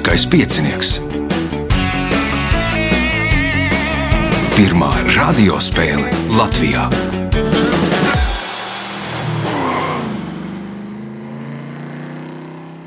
Lieliskais 0.00 0.24
piecinieks. 0.32 0.90
Pirmā 4.56 4.88
radiospēle 5.12 6.08
Latvijā. 6.32 6.86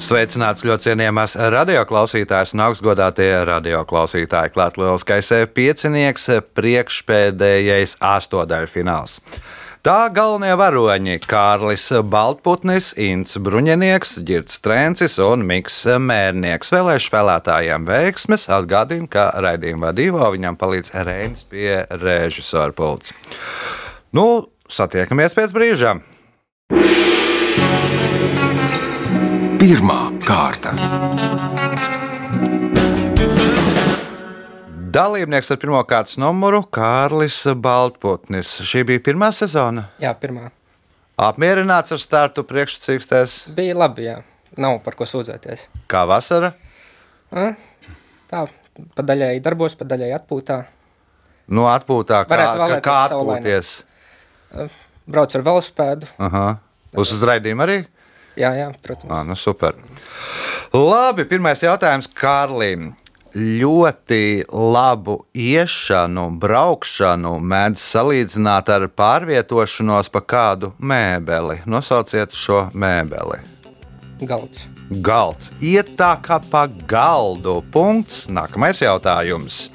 Sveicināts 0.01 0.65
ļoti 0.65 0.87
cienījamās 0.87 1.37
radioklausītājas 1.53 2.55
un 2.57 2.65
augstgadātie 2.65 3.29
radioklausītāji. 3.45 4.55
Klāt 4.57 4.81
lieliskais 4.81 5.29
piecinieks, 5.53 6.31
priekšpēdējais 6.57 7.99
astotdaļfināls. 8.01 9.19
Tā 9.83 10.07
galvenie 10.15 10.53
varoņi- 10.55 11.17
Kārlis 11.27 11.89
Baltputnis, 12.07 12.93
Inns 12.95 13.35
Bruņinieks, 13.35 14.13
Girts 14.23 14.61
Trencis 14.63 15.17
un 15.19 15.43
Miks 15.43 15.81
Mērnieks. 15.99 16.71
Vēlēšu 16.71 17.09
spēlētājiem 17.11 17.83
veiksmes 17.89 18.47
atgādina, 18.47 19.09
ka 19.11 19.25
raidījuma 19.43 19.91
vadībā 19.91 20.31
viņam 20.37 20.55
palīdz 20.55 20.93
Reinis 21.03 21.43
pie 21.43 21.83
režisora 21.99 22.71
pults. 22.71 23.11
Nu, 24.15 24.47
satiekamies 24.71 25.35
pēc 25.35 25.51
brīža! 25.51 25.99
Pirmā 29.59 30.01
kārta. 30.23 31.32
Dalībnieks 34.93 35.49
ar 35.53 35.57
pirmā 35.61 35.79
kārtas 35.89 36.17
numuru- 36.21 36.59
Kārlis 36.77 37.37
Baltputnis. 37.57 38.51
Šī 38.67 38.83
bija 38.85 39.01
pirmā 39.01 39.31
sezona. 39.33 39.87
Jā, 40.01 40.11
pirmā. 40.13 40.51
Apmierināts 41.17 41.91
ar 41.95 41.97
startu 42.01 42.43
priekšsakstēs, 42.43 43.47
Bija 43.55 43.75
labi, 43.77 44.05
jā. 44.09 44.19
Nav 44.57 44.79
par 44.83 44.93
ko 44.93 45.05
sūdzēties. 45.05 45.65
kā 45.87 46.05
vasara. 46.07 46.53
A? 47.31 47.55
Tā, 48.29 48.47
pa 48.95 49.01
daļai 49.03 49.41
darbos, 49.41 49.75
pa 49.75 49.85
daļai 49.85 50.11
atpūtā. 50.19 50.65
Nu, 51.49 51.65
atpūtā, 51.65 52.25
kā, 52.27 52.37
kā, 52.37 52.81
kā 52.81 53.09
saulainā. 53.09 53.41
atpūties. 53.41 54.69
Braucu 55.07 55.35
ar 55.37 55.41
velosipēdu. 55.43 56.07
Aha. 56.19 56.59
Uz 56.95 57.11
uzraidījumu 57.11 57.61
arī? 57.65 57.85
Jā, 58.37 58.51
jā, 58.57 58.67
protams. 58.81 59.11
Ah, 59.11 59.23
nu 59.23 59.35
super. 59.35 59.73
Labi, 60.73 61.25
pirmais 61.25 61.59
jautājums 61.61 62.07
Kārlim. 62.13 62.95
Ļoti 63.33 64.45
labu 64.53 65.15
iešanu, 65.33 66.27
braukšanu 66.37 67.31
mēdz 67.41 67.81
salīdzināt 67.81 68.69
ar 68.69 68.85
pārvietošanos 68.93 70.11
pa 70.13 70.21
kādu 70.21 70.69
mēbeli. 70.77 71.63
Nosauciet 71.65 72.37
šo 72.37 72.67
mēbeli. 72.77 73.39
Galds. 74.21 74.67
Galds. 75.01 75.49
Iet 75.65 75.95
tā 75.97 76.11
kā 76.21 76.37
pa 76.51 76.67
galdu. 76.85 77.63
Punkts. 77.73 78.27
Nākamais 78.29 78.83
jautājums. 78.85 79.65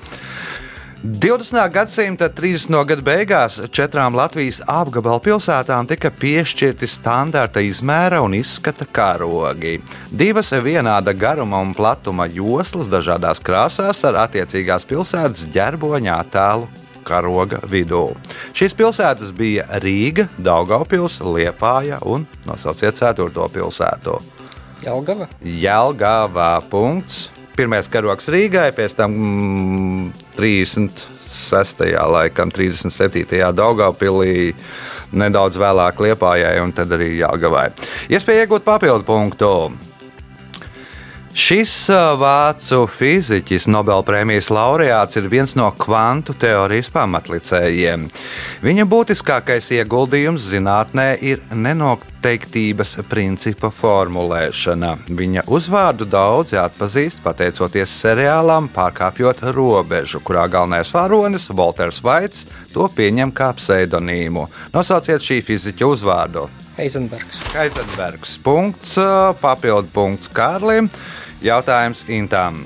20. 1.02 1.70
gadsimta 1.70 2.26
30. 2.28 2.84
gada 2.84 3.02
beigās 3.02 3.60
četrām 3.70 4.16
Latvijas 4.18 4.58
apgabalu 4.66 5.20
pilsētām 5.22 5.86
tika 5.86 6.10
piešķirti 6.10 6.88
standarta 6.90 7.62
izmēra 7.62 8.18
un 8.24 8.34
izskata 8.34 8.82
karogi. 8.82 9.76
Divas 10.10 10.50
vienāda 10.50 11.14
garuma 11.14 11.60
un 11.62 11.70
platuma 11.70 12.26
joslas 12.26 12.90
dažādās 12.90 13.38
krāsās 13.38 14.02
ar 14.10 14.18
attiecīgās 14.24 14.88
pilsētas 14.90 15.46
ģerboņa 15.54 16.18
attēlu 16.18 16.66
karoga 17.06 17.62
vidū. 17.70 18.08
Šīs 18.58 18.74
pilsētas 18.74 19.30
bija 19.30 19.70
Rīga, 19.78 20.26
Daugopils, 20.34 21.22
Liepāja 21.22 22.02
un 22.10 22.26
nosauciet 22.42 22.98
ceturto 22.98 23.46
pilsētu. 23.54 24.18
Jelgava. 24.82 25.30
Jelgavā 25.46 26.56
punkts. 26.66 27.28
Pirmais 27.58 27.88
karogs 27.90 28.28
Rīgai, 28.30 28.68
pēc 28.70 28.92
tam 28.94 29.14
mm, 29.18 30.02
36. 30.36 31.82
laikam, 32.14 32.52
37. 32.54 33.26
Daugavpilī, 33.58 34.52
nedaudz 35.10 35.58
vēlāk 35.58 35.98
Liepājai 36.06 36.54
un 36.62 36.70
tad 36.70 36.94
arī 36.94 37.16
Jelgavai. 37.18 37.72
Iespēja 38.14 38.46
iegūt 38.46 38.62
papildu 38.68 39.08
punktu. 39.08 39.52
Šis 41.38 41.70
vācu 42.18 42.80
fiziķis, 42.90 43.68
Nobelpremijas 43.70 44.48
laureāts, 44.50 45.14
ir 45.20 45.28
viens 45.30 45.52
no 45.54 45.68
kvantu 45.78 46.34
teorijas 46.34 46.88
pamatlicējiem. 46.90 48.08
Viņa 48.66 48.86
būtiskākais 48.90 49.68
ieguldījums 49.76 50.48
zinātnē 50.50 51.06
ir 51.22 51.44
nenoteiktības 51.54 52.96
principa 53.06 53.70
formulēšana. 53.70 54.96
Viņa 55.20 55.46
uzvārdu 55.46 56.08
daudzi 56.10 56.58
atpazīst 56.58 57.22
pateicoties 57.22 57.94
seriālam 58.02 58.66
Pārkāpjot 58.74 59.44
robežu, 59.54 60.18
kurā 60.18 60.48
galvenais 60.50 60.90
varonis, 60.90 61.52
Walters 61.54 62.02
Vaits, 62.02 62.48
to 62.74 62.90
pieņem 62.98 63.30
kā 63.30 63.52
pseidonīmu. 63.60 64.48
Nosauciet 64.74 65.22
šī 65.22 65.38
fiziķa 65.52 65.92
uzvārdu. 65.94 66.48
Heisenbergs. 66.78 67.40
Kaisenbergs. 67.50 68.36
Punkts, 68.42 68.98
papildu 69.40 69.90
punkts 69.94 70.30
Kārlim. 70.30 70.90
Jautājums 71.44 72.04
Intām. 72.10 72.64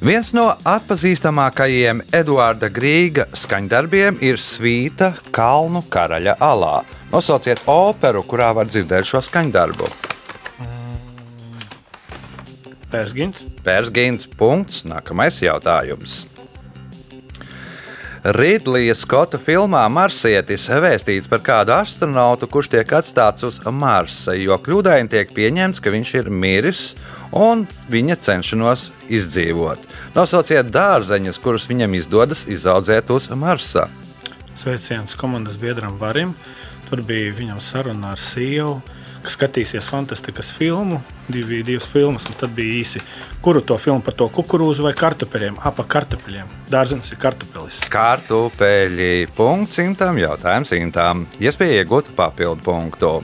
Viens 0.00 0.30
no 0.32 0.46
atpazīstamākajiem 0.64 2.00
Eduarda 2.16 2.70
Grīga 2.72 3.26
skaņdarbiem 3.36 4.22
ir 4.24 4.40
Svīta 4.40 5.10
Kalnu 5.28 5.82
karaļa 5.92 6.38
alā. 6.40 6.78
Nosauciet 7.12 7.60
operu, 7.68 8.24
kurā 8.24 8.48
var 8.56 8.70
dzirdēt 8.70 9.10
šo 9.10 9.20
skaņdarbu. 9.26 9.90
Pērsgins. 12.90 13.44
Pērsgīns. 13.62 14.24
Punkts. 14.40 14.86
Nākamais 14.88 15.42
jautājums. 15.44 16.24
Ridlija 18.20 18.92
Skota 18.92 19.38
filmā 19.40 19.80
Marsietis 19.88 20.66
vēstīts 20.68 21.28
par 21.30 21.40
kādu 21.40 21.72
astronautu, 21.72 22.44
kurš 22.52 22.68
tiek 22.74 22.90
atstāts 22.92 23.46
uz 23.48 23.56
Marsa, 23.72 24.34
jo 24.36 24.58
kļūdaini 24.60 25.08
tiek 25.08 25.32
pieņemts, 25.32 25.80
ka 25.80 25.88
viņš 25.94 26.12
ir 26.18 26.28
miris 26.28 26.82
un 27.32 27.64
viņa 27.88 28.18
cenšanos 28.20 28.90
izdzīvot. 29.08 29.88
Nosauciet 30.12 30.68
dārzeņus, 30.68 31.40
kurus 31.40 31.64
viņam 31.70 31.96
izdodas 31.96 32.44
izaudzēt 32.44 33.08
uz 33.08 33.30
Marsa. 33.32 33.86
Sveiciens 34.52 35.16
komandas 35.16 35.56
biedram 35.56 35.96
Varim. 35.96 36.36
Tur 36.90 37.00
bija 37.06 37.32
viņam 37.32 37.62
saruna 37.64 38.12
ar 38.12 38.20
sievu, 38.20 38.82
kas 39.24 39.36
skatīsies 39.36 39.88
fantastikas 39.90 40.50
filmu, 40.54 41.00
divi, 41.30 41.60
divas 41.66 41.88
filmas, 41.90 42.26
un 42.30 42.36
tad 42.40 42.54
bija 42.56 42.80
īsi, 42.80 43.02
kuru 43.44 43.62
to 43.64 43.76
filmu 43.80 44.02
par 44.04 44.16
to 44.18 44.28
kukurūzu 44.32 44.86
vai 44.86 44.94
kartupeļiem, 44.98 45.60
apa 45.66 45.84
kartupeļiem. 45.94 46.48
Dārzenis 46.70 47.12
ir 47.12 47.20
kartupelis. 47.22 47.80
Kartupeļi. 47.92 49.28
Punkts 49.36 49.80
simtam, 49.80 50.20
jautājums 50.20 50.72
simtam. 50.72 51.26
Iespēja 51.42 51.82
iegūt 51.82 52.12
papildu 52.18 52.64
punktu. 52.66 53.14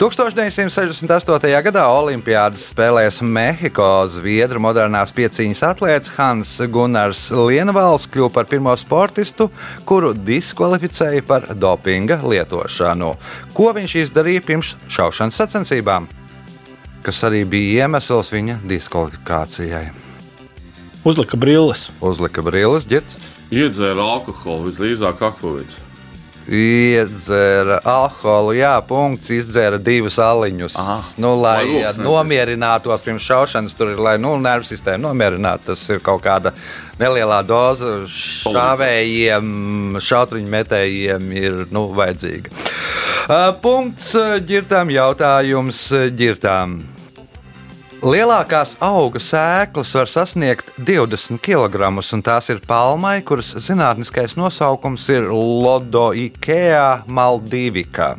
1968. 0.00 1.60
gadā 1.60 1.82
Olimpijādas 1.92 2.70
spēlēs 2.70 3.18
Mehiko 3.20 3.84
Zviedru 4.08 4.62
modernās 4.64 5.10
pieciņas 5.12 5.60
atlētājs 5.74 6.14
Hans 6.14 6.52
Gunnars 6.72 7.26
Lienvāls 7.36 8.06
kļuva 8.08 8.30
par 8.32 8.46
pirmo 8.48 8.72
sportistu, 8.80 9.50
kuru 9.84 10.14
diskvalificēja 10.16 11.20
par 11.28 11.50
dopinga 11.52 12.16
lietošanu. 12.24 13.10
Ko 13.52 13.68
viņš 13.76 13.98
izdarīja 14.06 14.46
pirms 14.46 14.72
šaušanas 14.88 15.42
sacensībām? 15.42 16.08
Kas 17.04 17.20
arī 17.28 17.44
bija 17.44 17.84
iemesls 17.84 18.32
viņa 18.32 18.56
diskvalifikācijai. 18.72 19.84
Uzlika 21.04 21.36
brilles. 21.36 21.90
Uzlika 22.00 22.40
brilles, 22.40 22.88
ģits. 22.88 23.20
Iedzēra 23.52 24.08
alkoholu 24.16 24.70
visdrīzāk 24.70 25.20
akvavīts. 25.28 25.89
Iedzēra 26.50 27.76
alkoholu, 27.86 28.56
jā, 28.58 28.72
punkts. 28.82 29.30
Izdzēra 29.30 29.78
divus 29.78 30.16
aliņus. 30.18 30.74
Aha. 30.82 30.96
Nu, 31.22 31.36
lai 31.38 31.62
lūks 31.68 32.00
nomierinātos 32.02 33.04
pirms 33.06 33.22
šaušanas, 33.22 33.76
tur 33.78 33.92
ir, 33.92 34.02
lai 34.02 34.16
nu, 34.18 34.34
nervu 34.42 34.66
sistēmu 34.66 35.06
nomierinātu. 35.06 35.70
Tas 35.70 35.86
ir 35.94 36.02
kaut 36.02 36.24
kāda 36.26 36.50
nelielā 36.98 37.38
doza 37.46 38.00
šāvējiem, 38.10 40.00
šautriņu 40.02 40.54
metējiem 40.56 41.32
ir 41.38 41.64
nu, 41.70 41.86
vajadzīga. 41.94 42.50
Punkts 43.62 44.10
ģirtām, 44.50 44.90
jautājums 44.90 45.86
ģirtām. 46.18 46.80
Lielākās 48.00 48.78
auga 48.80 49.20
sēklas 49.20 49.90
var 49.92 50.08
sasniegt 50.08 50.70
20 50.80 51.36
kg, 51.44 51.90
un 52.00 52.22
tās 52.24 52.48
ir 52.48 52.62
palmai, 52.64 53.18
kuras 53.20 53.50
zinātniskais 53.60 54.38
nosaukums 54.40 55.04
ir 55.12 55.28
Lodoikea 55.28 57.02
maldivika. 57.04 58.14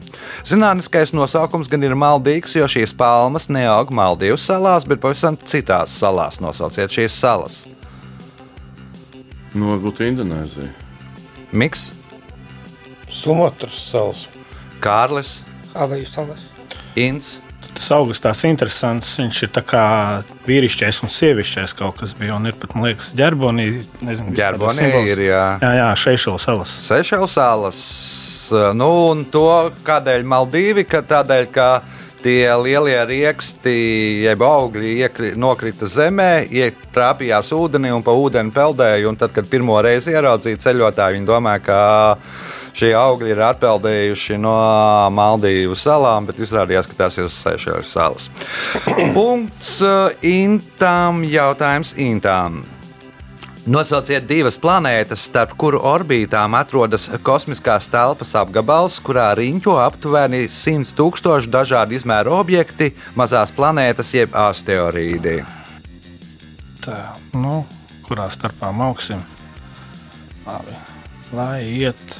Zinātniskais 0.45 1.16
nosaukums 1.18 1.72
gan 1.72 1.81
ir 1.88 1.98
maldīgs, 1.98 2.54
jo 2.60 2.69
šīs 2.69 2.94
palmas 2.94 3.50
neaug 3.50 3.89
Maldīvu 3.89 4.38
salās, 4.38 4.86
bet 4.86 5.01
pavisam 5.01 5.39
citās 5.42 5.98
salās. 5.98 6.38
Nosauciet 6.45 6.94
šīs 6.94 7.18
salas. 7.18 7.63
Nu, 9.56 9.74
varbūt 9.74 10.06
Indonēzija. 10.06 10.69
Miks, 11.57 11.89
Sumatras 13.10 13.81
salas. 13.89 14.28
Kārlis, 14.78 15.39
Havaju 15.74 16.06
salas. 16.06 16.51
Inns. 16.94 17.39
Tas 17.77 17.88
augsts 17.95 18.23
tāds 18.23 18.44
interesants. 18.50 19.13
Viņš 19.21 19.44
ir 19.47 19.51
tā 19.56 19.63
kā 19.65 19.85
vīrišķais 20.47 21.01
un 21.06 21.13
sievišķais 21.13 21.75
kaut 21.77 22.01
kas 22.01 22.13
bija. 22.18 22.35
Un 22.38 22.50
ir 22.50 22.57
pat, 22.59 22.75
man 22.75 22.89
liekas, 22.89 23.13
ģerbonī. 23.18 23.69
Nezinu, 24.03 24.35
Ģerbonī 24.38 24.91
ir, 25.13 25.25
jā. 25.29 25.45
Jā, 25.63 25.71
jā 25.79 25.89
Šeišela 26.03 26.41
salas. 26.41 26.75
Sešelu 26.89 27.31
salas. 27.31 27.81
Nu, 28.75 28.91
un 29.13 29.25
to 29.31 29.47
kādēļ 29.88 30.25
Maldīvi? 30.27 30.83
Ka 30.89 31.00
tādēļ, 31.07 31.45
ka 31.56 31.68
tie 32.21 32.45
lielie 32.62 33.00
rieksti, 33.07 33.75
jeb 34.25 34.44
augļi 34.45 34.94
iekri, 35.01 35.31
nokrita 35.39 35.89
zemē, 35.89 36.45
ietrāpījās 36.53 37.51
ūdenī 37.56 37.91
un 37.95 38.03
pa 38.06 38.13
ūdeni 38.18 38.53
peldēja. 38.56 39.07
Un 39.09 39.18
tad, 39.19 39.33
kad 39.35 39.50
pirmo 39.50 39.79
reizi 39.81 40.13
ieraudzīja 40.13 40.62
ceļotāji, 40.68 41.18
viņi 41.18 41.29
domāja, 41.29 41.63
ka 41.65 41.79
šie 42.77 42.91
augļi 42.97 43.31
ir 43.33 43.41
atpeldējuši 43.51 44.38
no 44.41 44.56
Maldīvu 45.13 45.77
salām, 45.77 46.27
bet 46.29 46.41
izrādījās, 46.44 46.89
ka 46.89 47.00
tās 47.06 47.19
ir 47.21 47.31
Sešelu 47.31 47.88
salas. 47.88 48.29
Punkts 49.18 49.79
uh, 49.85 50.12
Intām, 50.25 51.25
jautājums 51.27 51.95
Intām. 52.01 52.62
Nosauciet 53.62 54.25
divas 54.25 54.56
planētas, 54.57 55.27
starp 55.27 55.51
kuru 55.62 55.77
orbītām 55.85 56.56
atrodas 56.57 57.03
kosmiskās 57.21 57.85
telpas 57.94 58.31
apgabals, 58.39 58.95
kurā 59.06 59.27
riņķo 59.38 59.75
aptuveni 59.83 60.47
100 60.50 60.95
tūkstoši 60.97 61.51
dažādu 61.53 61.94
izmēru 62.00 62.33
objekti, 62.39 62.89
mazās 63.13 63.53
planētas 63.53 64.15
jeb 64.18 64.33
asteroīdi. 64.33 65.44
Tā, 66.81 66.97
nu, 67.38 67.59
kurā 68.07 68.25
starpā 68.33 68.73
mauksim? 68.73 69.21
Labi. 70.47 70.73
Lai 71.38 71.62
iet 71.62 72.18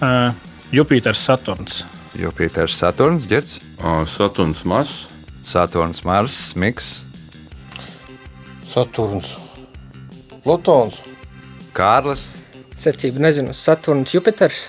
uh, 0.00 0.32
Jupiters, 0.72 1.18
Saturns. 1.18 1.84
Jupiters, 2.16 2.74
Saturns, 2.74 3.28
Girts, 3.30 3.60
Ā, 3.78 4.02
Saturns 4.10 4.64
mazs. 4.64 5.06
Saturns, 5.50 6.04
Mars, 6.04 6.52
Miks, 6.54 7.00
Saturns, 8.70 9.32
Plutons, 10.44 11.00
Kārlis. 11.74 12.34
Secība 12.78 13.24
nezinu, 13.24 13.54
Saturns, 13.56 14.14
Jupiters. 14.14 14.68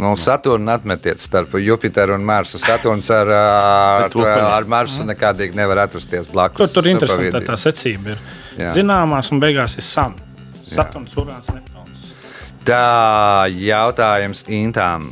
Nu, 0.00 0.14
Saturnu 0.18 0.72
atmetiet 0.72 1.20
starp 1.22 1.52
Jupiteru 1.60 2.16
un 2.16 2.24
Marsu. 2.26 2.58
Saturns 2.58 3.10
ar, 3.14 3.28
ar, 3.36 4.16
ar, 4.48 4.66
Marsu 4.66 5.04
nekādīgi 5.06 5.54
nevar 5.54 5.84
atrasties 5.84 6.32
blakus. 6.32 6.64
Tur 6.64 6.72
tur 6.80 6.88
Nu, 6.88 6.96
interesanti 6.96 7.30
tā, 7.36 7.44
tā 7.52 7.60
secība 7.60 8.16
ir. 8.16 8.24
Jā. 8.58 8.72
Zināmās 8.80 9.30
un 9.34 9.44
beigās 9.44 9.76
ir 9.78 9.86
Sam. 9.86 10.16
Saturns, 10.64 11.14
Urāns, 11.20 11.52
Neptūns. 11.52 11.73
Tā 12.64 13.44
jautājums 13.52 14.40
Intām. 14.48 15.10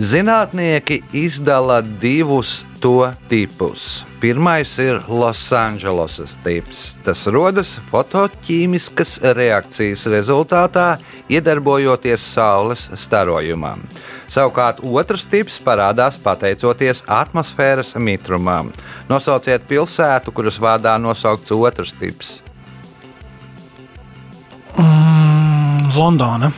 Zinātnieki 0.00 1.02
izdala 1.12 1.82
divus 1.84 2.62
to 2.80 3.10
tipus. 3.28 4.06
Pirmais 4.22 4.70
ir 4.80 5.02
Losandželosas 5.04 6.38
tips. 6.40 6.94
Tas 7.04 7.26
rodas 7.28 7.74
fotoķīmiskas 7.90 9.18
reakcijas 9.36 10.06
rezultātā, 10.08 10.96
iedarbojoties 11.28 12.24
Saules 12.24 12.86
starojumam. 12.96 13.84
Savukārt 14.32 14.80
otrs 14.80 15.26
tips 15.28 15.58
parādās 15.60 16.16
pateicoties 16.16 17.04
atmosfēras 17.04 17.92
mitrumam. 18.00 18.72
Nosauciet 19.12 19.68
pilsētu, 19.68 20.32
kuras 20.32 20.56
vārdā 20.56 20.96
nosaukts 20.96 21.52
otrs 21.52 21.92
tips. 22.00 22.38
Londona. 25.96 26.52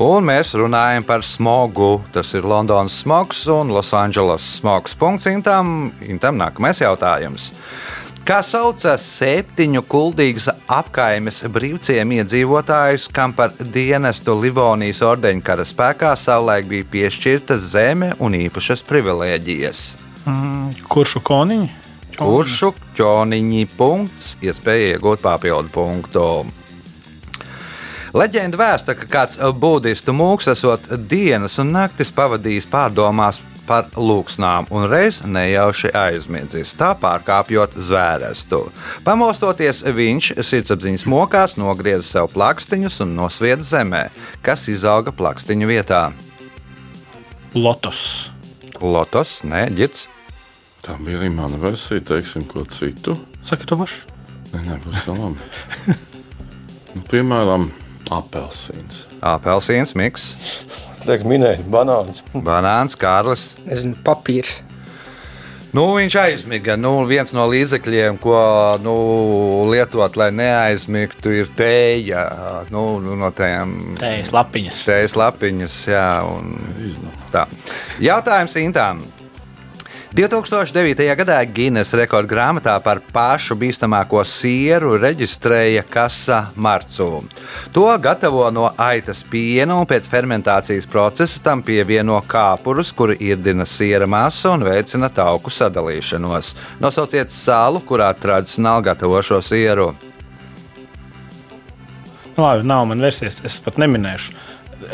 Un 0.00 0.24
mēs 0.24 0.54
runājam 0.56 1.04
par 1.04 1.24
smogu. 1.26 1.98
Tas 2.14 2.30
ir 2.38 2.46
Londonas 2.46 3.00
smogs 3.02 3.42
un 3.50 3.72
Losandželos 3.74 4.44
smogs. 4.60 4.94
Punkts 4.96 5.26
Intam. 5.28 5.90
Intam 6.06 6.38
nākamais 6.40 6.80
jautājums. 6.80 7.50
Kā 8.24 8.38
sauca 8.46 8.94
septiņu 9.00 9.80
kuldīgas 9.90 10.50
apkaimes 10.70 11.40
brīvciem 11.50 12.12
iedzīvotājus, 12.20 13.08
kam 13.10 13.32
par 13.34 13.56
dienestu 13.58 14.36
Livonijas 14.38 15.00
ordeņkara 15.08 15.64
spēkā 15.66 16.12
savulaik 16.20 16.68
bija 16.70 16.86
piešķirta 16.92 17.56
zeme 17.58 18.12
un 18.22 18.36
īpašas 18.38 18.84
privilēģijas? 18.86 19.82
Kuršu 20.92 21.24
koniņi? 21.26 21.70
Kuršu 22.20 22.74
ķoniņi 22.98 23.66
punkts, 23.74 24.34
iespēja 24.44 24.94
iegūt 24.94 25.24
papildu 25.24 25.72
punktu. 25.72 26.26
Leģenda 28.10 28.58
vēsta, 28.58 28.96
ka 28.98 29.06
kāds 29.06 29.38
budistu 29.62 30.10
mūks 30.16 30.48
esot 30.50 30.88
dienas 31.10 31.60
un 31.62 31.70
naktis 31.76 32.10
pavadījis 32.10 32.66
pārdomās 32.70 33.38
par 33.68 33.86
lūksnām 33.94 34.66
un 34.74 34.88
reiz 34.90 35.20
nejauši 35.22 35.92
aizmiedzis, 35.94 36.72
tā 36.74 36.90
pārkāpjot 36.98 37.76
zvērestu. 37.78 38.64
Pamostoties, 39.06 39.84
viņš 39.94 40.32
sirdsapziņas 40.42 41.06
mokās 41.06 41.54
nogrieza 41.60 42.02
sev 42.08 42.32
plakstiņus 42.34 42.98
un 43.04 43.14
nosvieda 43.20 43.62
zemē, 43.62 44.02
kas 44.42 44.66
izauga 44.72 45.14
plakstiņu 45.14 45.70
vietā. 45.70 46.08
Lotus. 47.54 48.32
Lotos, 48.82 49.40
nē, 49.46 49.68
ģits. 49.78 50.08
Tā 50.82 50.96
bija 50.98 51.20
arī 51.20 51.28
mana 51.30 51.60
versija, 51.62 52.02
teiksim, 52.10 52.48
ko 52.50 52.64
citu. 52.74 53.14
Saki 53.46 53.70
to 53.70 53.78
pašu. 53.78 54.02
Nē, 54.50 54.64
nē, 54.66 54.80
būs 54.82 55.06
labi. 55.06 55.94
nu, 56.96 57.04
piemēram, 57.06 57.68
apelsīns. 58.10 59.04
Apelsīns, 59.22 59.94
miks, 59.98 60.30
liek 61.08 61.22
minēt, 61.28 61.62
banāns. 61.70 62.22
banāns, 62.34 62.96
kārlis. 62.98 63.54
Nezinu, 63.68 63.96
papīrs. 64.06 64.58
Nu, 65.70 65.84
viņš 65.94 66.14
aizmiga. 66.18 66.74
Nu, 66.74 67.04
viens 67.06 67.30
no 67.30 67.44
līdzekļiem, 67.46 68.16
ko 68.18 68.34
nu, 68.82 68.94
lietot, 69.70 70.16
lai 70.18 70.32
neaizmigtu, 70.34 71.30
ir 71.30 71.52
tēja. 71.54 72.24
Nu, 72.74 72.98
nu, 72.98 73.14
no 73.18 73.30
tām 73.30 73.76
Tējas 74.00 74.32
lapiņas. 74.34 74.80
tējas 74.90 75.14
lapiņas. 75.20 75.78
Jā, 75.92 76.08
un 76.26 76.58
tā. 77.30 77.46
Jautājums 78.02 78.58
Intām. 78.58 79.04
2009. 80.10 81.04
gadā 81.14 81.36
Guinness 81.46 81.94
rekordgrāmatā 81.94 82.72
par 82.82 82.98
pašu 83.14 83.54
bīstamāko 83.54 84.24
sieru 84.26 84.96
reģistrēja 84.98 85.84
Kasa 85.86 86.40
Marcu. 86.58 87.20
To 87.70 87.84
gatavo 88.02 88.48
no 88.50 88.64
aitas 88.74 89.20
piena 89.22 89.76
un 89.78 89.86
pēc 89.86 90.08
fermentācijas 90.10 90.88
procesa 90.90 91.38
tam 91.44 91.62
pievieno 91.62 92.16
kāpurus, 92.26 92.90
kuri 92.90 93.20
irdina 93.22 93.62
siera 93.62 94.08
masu 94.10 94.50
un 94.50 94.64
veicina 94.66 95.12
tauku 95.14 95.52
sadalīšanos. 95.54 96.56
Nosauciet 96.82 97.30
salu, 97.30 97.78
kurā 97.86 98.10
tradicionāli 98.18 98.88
gatavo 98.88 99.20
šo 99.22 99.38
sieru. 99.46 99.92
Nu, 102.34 102.42
labi, 102.48 102.66
nav 102.66 102.88
man 102.90 103.06
versijas, 103.06 103.38
es 103.46 103.60
pat 103.62 103.78
neminēšu. 103.78 104.34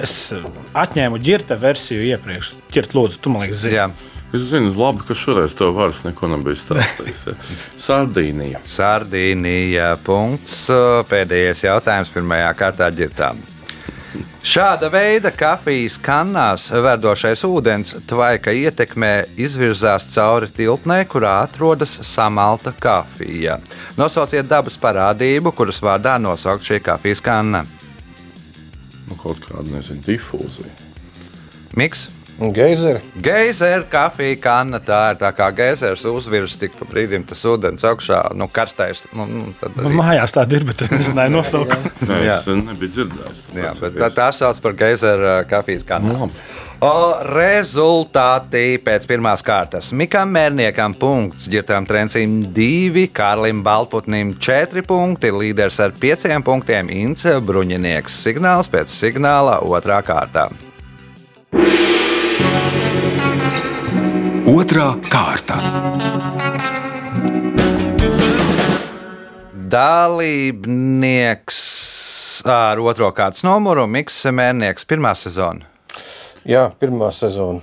Es 0.03 0.13
eh, 0.35 0.45
atņēmu 0.77 1.23
ģirta 1.25 1.57
versiju 1.63 2.05
iepriekš. 2.11 2.53
Ģirt, 2.75 2.93
lūdzu, 2.99 3.23
tu 3.23 3.33
man 3.33 3.47
liekas, 3.47 3.65
zini. 3.65 4.13
Es 4.35 4.49
zinu, 4.51 4.73
labi, 4.75 5.05
ka 5.07 5.15
šoreiz 5.15 5.55
tev 5.57 5.77
vairs 5.77 6.03
neko 6.05 6.29
nebija 6.33 6.59
stāstījis. 6.59 7.27
ja. 7.29 7.35
Sardīnija. 7.87 8.63
Sardīnija. 8.67 9.93
Punkts. 10.07 10.65
Pēdējais 11.11 11.63
jautājums 11.69 12.11
pirmajā 12.15 12.51
kārtā 12.59 12.91
ģirtām. 12.95 13.39
Šāda 14.47 14.89
veida 14.93 15.33
kafijas 15.35 15.97
kannās 16.01 16.69
verdošais 16.71 17.43
ūdens 17.49 17.93
tvaika 18.09 18.55
ietekmē 18.55 19.11
izvirzās 19.43 20.07
cauri 20.13 20.49
tilpnē, 20.55 21.01
kurā 21.11 21.41
atrodas 21.45 21.99
samalta 22.07 22.73
kafija. 22.73 23.59
Nosauciet 23.99 24.49
dabas 24.49 24.79
parādību, 24.81 25.53
kuras 25.57 25.83
vārdā 25.83 26.17
nosaukt 26.23 26.65
šī 26.67 26.81
kafijas 26.87 27.23
kanna. 27.25 27.65
Nu, 29.07 29.19
kaut 29.19 29.43
kāda, 29.45 29.67
nezinu, 29.75 30.03
difūzija. 30.07 30.73
Miks. 31.77 32.09
Geizeri. 32.37 33.01
Geizera 33.25 33.83
kafija 33.91 34.37
kanna. 34.45 34.77
Tā 34.85 34.99
ir 35.15 35.17
tā 35.23 35.31
kā 35.33 35.47
geizers 35.57 36.03
uzvirs 36.05 36.59
tik 36.61 36.75
pa 36.77 36.85
brīdim 36.85 37.25
tas 37.27 37.41
ūdens 37.49 37.81
augšā, 37.89 38.19
nu 38.37 38.45
karstais. 38.53 39.01
Nu, 39.17 39.25
nu, 39.25 39.55
tad 39.61 39.73
Man 39.79 39.87
arī- 39.89 39.97
mājās 40.03 40.35
tāda 40.37 40.59
ir, 40.59 40.67
bet 40.69 40.83
es 40.85 40.91
nezināju 40.93 41.33
nosaukumu. 41.33 41.93
Nē, 42.11 42.19
Jā. 42.27 42.37
es 42.43 42.47
nebiju 42.47 42.93
dzirdējis. 42.93 43.41
Jā, 43.57 43.73
bet 43.81 43.97
tā, 44.03 44.11
tā 44.19 44.29
sauc 44.37 44.61
par 44.61 44.77
geizera 44.77 45.39
kafijas 45.49 45.87
kannu. 45.89 46.13
Nu, 46.13 46.19
labi. 46.27 46.33
O, 46.85 46.93
rezultāti 47.33 48.77
pēc 48.85 49.07
pirmās 49.09 49.41
kārtas. 49.41 49.95
Mikam 49.97 50.29
Mērniekam 50.37 50.93
punkts, 51.01 51.49
Girtam 51.49 51.87
Trencim 51.89 52.43
2, 52.53 53.07
Kārlim 53.17 53.63
Balputnim 53.65 54.35
4 54.37 54.85
punkti, 54.85 55.33
līderis 55.33 55.81
ar 55.81 55.97
5 55.97 56.43
punktiem 56.45 56.93
Ince 56.93 57.39
Bruņinieks. 57.41 58.21
Signāls 58.29 58.69
pēc 58.69 58.93
signāla 58.93 59.57
otrā 59.65 60.03
kārtā. 60.05 60.51
Otra 64.47 64.93
kārta. 65.11 65.57
Dalībnieks 69.67 71.57
ar 72.47 72.79
otro 72.79 73.09
kārtas 73.11 73.43
numuru 73.43 73.89
Mikls 73.91 74.21
Mērnieks 74.31 74.87
pirmā 74.87 75.17
sezona. 75.19 75.67
Jā, 76.47 76.69
pirmā 76.79 77.11
sezona. 77.11 77.59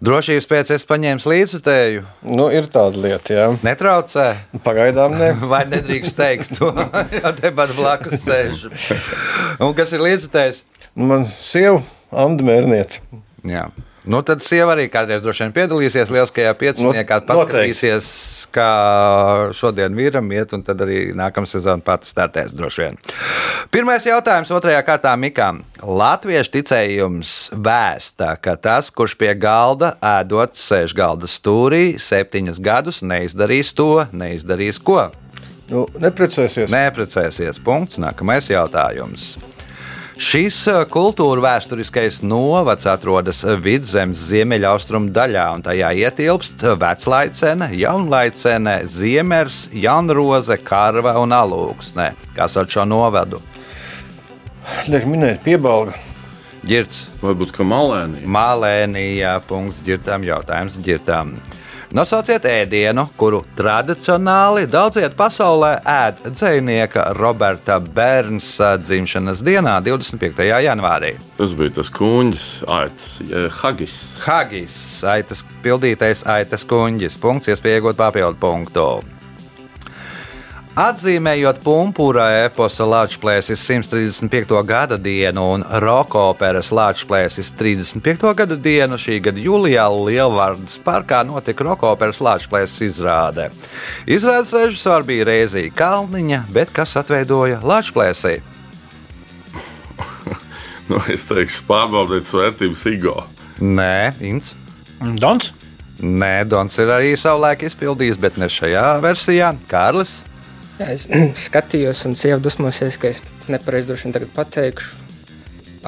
Drošības 0.00 0.48
pēc 0.48 0.72
es 0.78 0.88
paņēmu 0.88 1.20
līdzutēju. 1.34 2.06
Nu, 2.32 2.48
ir 2.48 2.64
tāda 2.72 2.96
lieta, 2.96 3.36
jā. 3.36 3.44
Netraucē. 3.60 4.30
Pagaidām 4.64 5.18
ne. 5.20 5.34
Vai 5.52 5.66
nedrīkst 5.68 6.16
teikt 6.16 6.56
to? 6.56 6.72
Jā, 7.18 7.34
tepat 7.36 7.76
blakus 7.76 8.24
sēž. 8.24 8.64
Un 9.60 9.76
kas 9.76 9.92
ir 9.92 10.00
līdzutējs? 10.08 10.64
Man 10.96 11.28
sieva 11.28 11.84
Anna 12.08 12.40
Mērniece. 12.48 13.04
Jā. 13.44 13.68
Nu, 14.08 14.22
tad 14.24 14.40
sieva 14.40 14.72
arī 14.72 14.86
kādreiz 14.88 15.20
droši 15.20 15.44
vien 15.44 15.54
piedalīsies 15.58 16.08
lieliskajā 16.08 16.54
pieciniekā, 16.56 17.18
Nu, 17.20 17.26
paskatīsies, 17.28 18.06
kā 18.54 18.70
šodien 19.56 19.92
vīram 19.96 20.30
iet, 20.32 20.54
un 20.56 20.64
tad 20.64 20.80
arī 20.86 21.10
nākamā 21.16 21.50
sezona 21.50 21.84
pats 21.84 22.14
startēs 22.14 22.54
droši 22.56 22.86
vien. 22.86 22.96
Pirmais 23.70 24.06
jautājums 24.08 24.52
otrajā 24.56 24.80
kārtā 24.86 25.12
Mikām. 25.20 25.60
Latviešu 25.84 26.54
ticējums 26.56 27.34
vēsta, 27.52 28.32
ka 28.40 28.56
tas, 28.56 28.88
kurš 28.88 29.18
pie 29.20 29.34
galda 29.36 29.92
ēdot 30.16 30.56
sēž 30.56 30.96
galda 30.96 31.28
stūrī, 31.28 31.98
septiņus 32.00 32.62
gadus 32.64 33.04
neizdarīs 33.04 33.74
to, 33.76 34.06
neizdarīs 34.16 34.80
ko. 34.80 35.10
Nu, 35.70 35.84
neprecēsies. 36.02 36.72
Neprecēsies. 36.72 37.60
Punkts. 37.62 38.00
Nākamais 38.02 38.48
jautājums. 38.50 39.36
Šis 40.20 40.56
uh, 40.68 40.82
kultūra 40.84 41.40
vēsturiskais 41.40 42.18
novads 42.20 42.84
atrodas 42.90 43.38
vidzemes 43.64 44.20
ziemeļaustrumu 44.28 45.08
daļā, 45.16 45.46
un 45.56 45.62
tajā 45.64 45.94
ietilpst 45.96 46.60
veclaicene, 46.82 47.70
jaunlaicene, 47.80 48.74
ziemers, 48.84 49.62
jaunroze, 49.72 50.58
karva 50.60 51.14
un 51.22 51.32
alūksne. 51.32 52.10
Kas 52.36 52.58
ar 52.60 52.68
šo 52.68 52.84
novadu? 52.84 53.40
Liek 54.92 55.08
minēt, 55.08 55.40
piebalga. 55.46 55.96
Girts, 56.68 57.06
Varbūt 57.24 57.54
ka 57.56 57.64
malēnī. 57.64 58.20
mālēnija, 58.28 59.38
punkts, 59.48 59.80
ģirtām, 59.86 60.28
jautājums 60.28 60.76
ģirtām. 60.84 61.32
Nosauciet 61.90 62.44
ēdienu, 62.46 63.02
kuru 63.18 63.40
tradicionāli 63.58 64.68
daudziet 64.70 65.16
pasaulē 65.18 65.72
ēd 65.90 66.20
dzinieka 66.36 67.08
Roberta 67.18 67.80
Bernsa 67.82 68.76
dzimšanas 68.78 69.42
dienā, 69.42 69.74
25. 69.82 70.46
janvārī. 70.62 71.16
Tas 71.34 71.56
bija 71.58 71.74
tas 71.80 71.90
kuņģis, 71.98 72.48
aitas, 72.78 73.08
hagis. 73.58 74.00
Hagis, 74.22 74.76
aitas 75.02 75.42
pildītais 75.66 76.22
aitas 76.30 76.62
kuņģis, 76.70 77.18
punkts, 77.18 77.50
iespēja 77.50 77.82
iegūt 77.82 77.98
papildu 77.98 78.38
punktu. 78.38 78.86
Atzīmējot 80.80 81.58
pumpura 81.60 82.24
eposa 82.46 82.86
Latvijas 82.88 83.50
135. 83.52 84.62
gada 84.64 84.96
dienu 84.96 85.42
un 85.52 85.64
roka 85.82 86.22
operas 86.30 86.70
Latvijas 86.72 87.50
35. 87.58 88.30
gada 88.38 88.56
dienu, 88.56 88.96
šī 88.96 89.18
gada 89.26 89.42
jūlijā 89.44 89.84
Lielvārdas 89.92 90.78
parkā 90.80 91.18
notika 91.28 91.66
roka 91.66 91.90
operas 91.90 92.22
Latvijas 92.24 92.78
izrāde. 92.86 93.50
Izrādes 94.08 94.54
režisors 94.56 95.04
bija 95.10 95.26
Reizija 95.28 95.74
Kalniņa, 95.76 96.46
bet 96.54 96.72
kas 96.72 96.96
atveidoja 97.02 97.60
Latvijas? 97.60 98.24
Nu, 100.90 100.96
es 101.12 101.22
teikšu, 101.28 101.68
pārbaudīt 101.68 102.26
svērtības 102.26 102.80
Igo. 102.90 103.18
Nē, 103.60 104.16
Inns. 104.26 104.54
Dons? 105.20 105.52
Nē, 106.00 106.48
Dons 106.48 106.80
ir 106.80 106.90
arī 106.96 107.12
savulaik 107.20 107.68
izpildījis, 107.68 108.18
bet 108.18 108.40
ne 108.40 108.48
šajā 108.50 108.88
versijā. 109.04 109.52
Kārlis. 109.70 110.22
Jā, 110.80 110.88
es 110.94 111.04
skatījos, 111.46 112.06
un 112.08 112.16
sieva 112.16 112.40
dusmosies, 112.42 112.96
ka 113.00 113.12
es 113.12 113.20
nepareizi 113.52 113.90
droši 113.90 114.08
vien 114.08 114.16
tagad 114.16 114.32
pateikšu. 114.36 114.96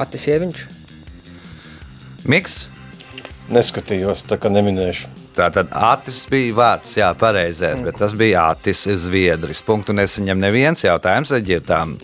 Atis 0.02 0.28
Ieviņš. 0.28 0.62
Miks. 2.28 2.62
Neskatījos, 3.52 4.22
tā 4.28 4.38
kā 4.40 4.52
neminēšu. 4.52 5.10
Tā 5.36 5.48
tad 5.52 5.72
Atis 5.72 6.22
bija 6.28 6.54
vārds, 6.56 6.92
jā, 6.96 7.08
pareizais, 7.16 7.80
bet 7.84 7.96
tas 8.00 8.12
bija 8.16 8.50
Atis 8.52 8.84
Zviedris. 9.04 9.64
Punktu 9.64 9.96
nesaņem 9.96 10.40
neviens 10.40 10.84
jautājums 10.84 11.32
ģirtām. 11.44 11.96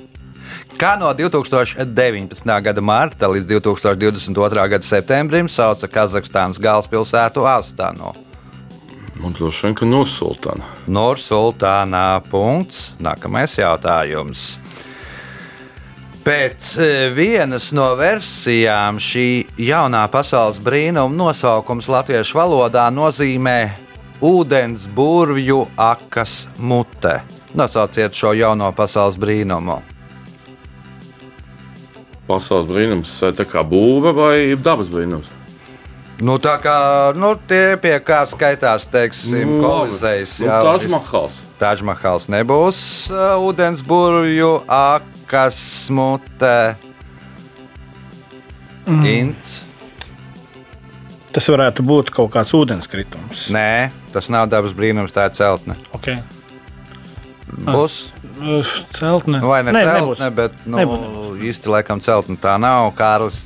Kā 0.80 0.94
no 0.96 1.10
2019. 1.16 2.54
gada 2.64 2.84
marta 2.84 3.28
līdz 3.28 3.50
2022. 3.50 4.64
gada 4.72 4.86
septembrim 4.86 5.50
sauca 5.52 5.90
Kazahstānas 5.92 6.60
galvaspilsētu 6.62 7.44
Astanu? 7.50 8.14
Man 9.18 9.34
droši 9.34 9.66
vien, 9.66 9.74
ka 9.74 9.86
nosultāna. 9.86 10.66
Nursultānā 10.86 12.20
punkts. 12.30 12.92
Nākamais 13.02 13.56
jautājums. 13.58 14.52
Pēc 16.22 16.66
e, 16.78 16.88
vienas 17.16 17.70
no 17.74 17.88
versijām 17.98 19.00
šī 19.02 19.48
jaunā 19.64 20.04
pasaules 20.12 20.60
brīnuma 20.62 21.08
nosaukums 21.16 21.88
latviešu 21.88 22.38
valodā 22.38 22.84
nozīmē 22.94 23.58
ūdens 24.22 24.86
burvju 24.94 25.64
akas 25.80 26.44
mute. 26.58 27.16
Nosauciet 27.58 28.14
šo 28.14 28.34
jauno 28.36 28.68
pasaules 28.76 29.18
brīnumu. 29.18 29.80
Pasaules 32.28 32.68
brīnums, 32.68 33.16
tā 33.34 33.48
kā 33.48 33.64
būva 33.66 34.12
vai 34.14 34.38
dabas 34.60 34.92
brīnums. 34.92 35.32
Nu, 36.18 36.34
tā 36.42 36.56
kā 36.58 36.74
nu, 37.14 37.34
tie 37.46 37.76
pie 37.78 37.94
kā 38.02 38.24
skaitās, 38.26 38.88
teiksim, 38.90 39.46
Nu, 39.46 39.60
labi. 39.62 39.92
kolizējs. 39.92 40.38
Nu, 40.42 40.48
Tažmahals. 40.66 41.36
Tāžmahals 41.60 42.26
nebūs 42.32 42.80
uh, 43.14 43.36
ūdens 43.46 43.84
burvju 43.86 44.64
akas 44.66 45.60
mute. 45.94 46.74
Mm. 48.88 49.04
Ints. 49.06 49.60
Tas 51.34 51.46
varētu 51.52 51.84
būt 51.86 52.10
kaut 52.10 52.32
kāds 52.34 52.54
ūdenskritums. 52.56 53.46
Nē, 53.54 53.90
tas 54.14 54.30
nav 54.32 54.48
dabas 54.50 54.72
brīnums, 54.74 55.12
tā 55.14 55.28
ir 55.28 55.36
celtne. 55.38 55.76
Okay. 55.94 56.18
Būs 57.68 58.08
Celtne. 58.94 59.38
vai 59.42 59.62
ne 59.66 59.72
Nē, 59.72 59.82
celtne, 59.84 60.00
nebūs. 60.28 60.34
bet 60.36 60.58
nu, 60.66 60.78
Nebūs, 60.78 61.00
nebūs. 61.04 61.38
īsti 61.50 61.70
laikam 61.72 62.00
celtne 62.04 62.36
tā 62.40 62.56
nav. 62.60 62.90
Kārlis. 62.98 63.44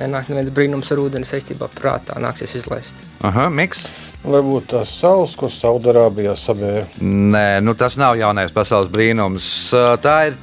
Nenāk 0.00 0.30
neviens 0.30 0.50
brīnums 0.54 0.90
ar 0.90 1.04
ūdeni 1.04 1.28
saistībā 1.28 1.68
prātā. 1.76 2.18
Nāksies 2.22 2.56
izlaist. 2.58 2.96
Aha, 3.24 3.46
miks. 3.52 3.84
Varbūt 4.24 4.70
tās 4.72 4.92
saules, 5.02 5.34
ko 5.36 5.50
Saudārābijā 5.52 6.32
sabēra. 6.40 6.86
Nē, 7.04 7.60
nu, 7.60 7.74
tas 7.76 7.98
nav 8.00 8.16
jaunais 8.16 8.52
pasaules 8.56 8.88
brīnums. 8.92 9.46
Tā 10.00 10.14
ir 10.30 10.38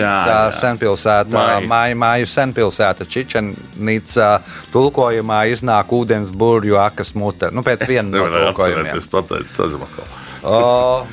jā. 0.00 0.14
senpilsēta, 0.56 1.28
Māja. 1.34 1.60
māju, 1.68 1.98
māju 2.00 2.30
senpilsēta. 2.32 3.04
Čičēnīca 3.04 4.30
tulkojumā 4.72 5.42
iznāk 5.52 5.92
ūdens 5.92 6.32
burbuļu 6.32 6.80
akas 6.80 7.12
mute. 7.20 7.52
Nu, 7.52 7.62
pēc 7.66 7.84
viena 7.88 8.08
no 8.08 8.24
tulkojumiem. 8.32 8.94
Es 8.96 9.08
pateicu, 9.12 9.52
Tažmahals. 9.60 10.33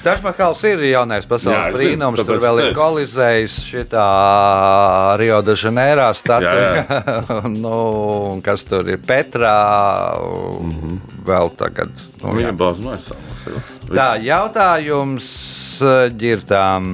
Dažmakals 0.04 0.64
ir 0.68 0.82
jaunais 0.90 1.28
pasaules 1.30 1.56
Jā, 1.56 1.70
es 1.70 1.76
zinu, 1.76 1.78
brīnums. 1.78 2.24
Tur 2.28 2.42
vēl 2.44 2.62
ir 2.66 2.74
kolizējis 2.76 3.58
šitā 3.70 4.08
Rio 5.22 5.40
de 5.46 5.56
Janeiro 5.56 6.10
statuja. 6.18 7.02
nu, 7.64 7.78
kas 8.46 8.68
tur 8.68 8.92
ir 8.92 9.00
Petrā? 9.06 9.56
Vēl 11.28 11.54
tagad. 11.60 11.96
Nu, 12.22 12.36
jā. 12.42 12.52
Maisāmas. 12.52 13.48
Tā, 13.88 14.12
jautājums 14.26 15.32
eh, 15.86 16.06
ģirtām. 16.18 16.94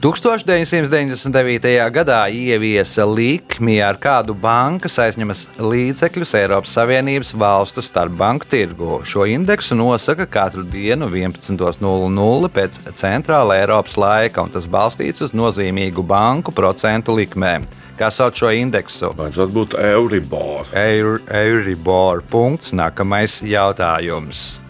1999. 0.00 1.90
gadā 1.92 2.22
ieviesa 2.32 3.04
likmi, 3.04 3.74
ar 3.84 3.98
kādu 4.00 4.32
bankas 4.32 4.94
aizņemas 5.02 5.42
līdzekļus 5.60 6.32
Eiropas 6.38 6.72
Savienības 6.72 7.34
valstu 7.36 7.84
starpbanku 7.84 8.48
tirgu. 8.48 9.02
Šo 9.04 9.26
indeksu 9.28 9.76
nosaka 9.76 10.24
katru 10.24 10.64
dienu 10.64 11.10
11.00 11.12 12.48
pēc 12.56 12.80
centrāla 12.96 13.58
Eiropas 13.60 13.98
laika, 14.00 14.46
un 14.46 14.54
tas 14.56 14.64
balstīts 14.64 15.20
uz 15.26 15.36
nozīmīgu 15.36 16.00
banku 16.08 16.56
procentu 16.56 17.18
likmēm. 17.20 17.68
Kā 18.00 18.08
sauc 18.08 18.40
šo 18.40 18.54
indeksu? 18.56 19.12
Vajadzētu 19.20 19.52
būt 19.58 19.76
Euribor. 19.84 20.64
Eur- 20.72 21.20
Euribor. 21.28 22.24
Punkts. 22.32 22.72
Nākamais 22.72 23.42
jautājums. 23.44 24.62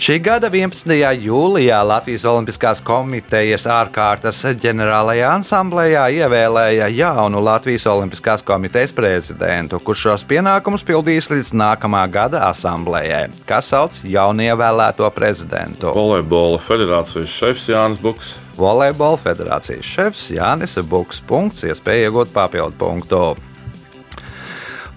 Šī 0.00 0.14
gada 0.24 0.48
11. 0.48 0.94
jūlijā 1.20 1.76
Latvijas 1.84 2.22
Olimpiskās 2.24 2.78
komitejas 2.80 3.66
ārkārtas 3.68 4.38
ģenerālajā 4.62 5.34
asamblējā 5.42 6.06
ievēlēja 6.22 6.86
jaunu 6.96 7.42
Latvijas 7.44 7.84
Olimpiskās 7.92 8.40
komitejas 8.48 8.94
prezidentu, 8.96 9.76
kurš 9.84 10.06
šos 10.06 10.24
pienākumus 10.30 10.86
pildīs 10.88 11.28
līdz 11.28 11.52
nākamā 11.52 12.06
gada 12.08 12.46
asamblējai, 12.46 13.26
kas 13.44 13.68
sauc 13.74 14.00
jaunievēlēto 14.00 15.12
prezidentu. 15.12 15.92
Volejbola 15.92 16.64
federācijas 16.64 17.36
šefs 17.36 17.68
Jānis 17.68 18.00
Buks. 18.00 18.32
Volejbola 18.56 19.20
federācijas 19.20 19.84
šefs 19.84 20.24
Jānis 20.32 20.80
Buks. 20.80 21.20
Punkts, 21.28 21.68
iespēja 21.68 22.08
iegūt 22.08 22.32
papildu 22.32 22.80
punktu. 22.80 23.24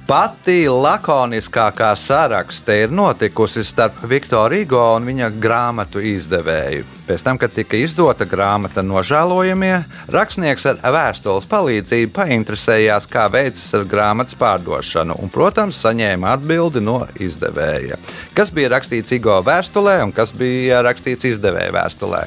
Pati 0.04 0.66
lakoniskākā 0.68 1.94
sarakste 1.96 2.74
ir 2.82 2.92
notikusi 2.92 3.62
starp 3.64 4.02
Viktoru 4.04 4.58
Igo 4.60 4.82
un 4.98 5.06
viņa 5.08 5.30
grāmatu 5.40 6.02
izdevēju. 6.04 6.84
Pēc 7.08 7.24
tam, 7.24 7.38
kad 7.40 7.54
tika 7.56 7.80
izdota 7.80 8.28
grāmata 8.28 8.84
nožēlojamie, 8.84 9.78
rakstnieks 10.12 10.68
ar 10.68 10.82
vēstules 10.84 11.48
palīdzību 11.48 12.12
painteresējās, 12.18 13.08
kā 13.12 13.30
veicas 13.32 13.70
ar 13.80 13.86
grāmatas 13.88 14.36
pārdošanu, 14.40 15.16
un, 15.24 15.32
protams, 15.32 15.80
saņēma 15.86 16.36
atbildi 16.36 16.84
no 16.84 17.06
izdevēja. 17.24 17.96
Kas 18.36 18.52
bija 18.52 18.74
rakstīts 18.76 19.16
Igo 19.16 19.40
vēstulē 19.48 20.02
un 20.04 20.12
kas 20.12 20.36
bija 20.36 20.84
rakstīts 20.84 21.32
izdevēja 21.32 21.72
vēstulē? 21.78 22.26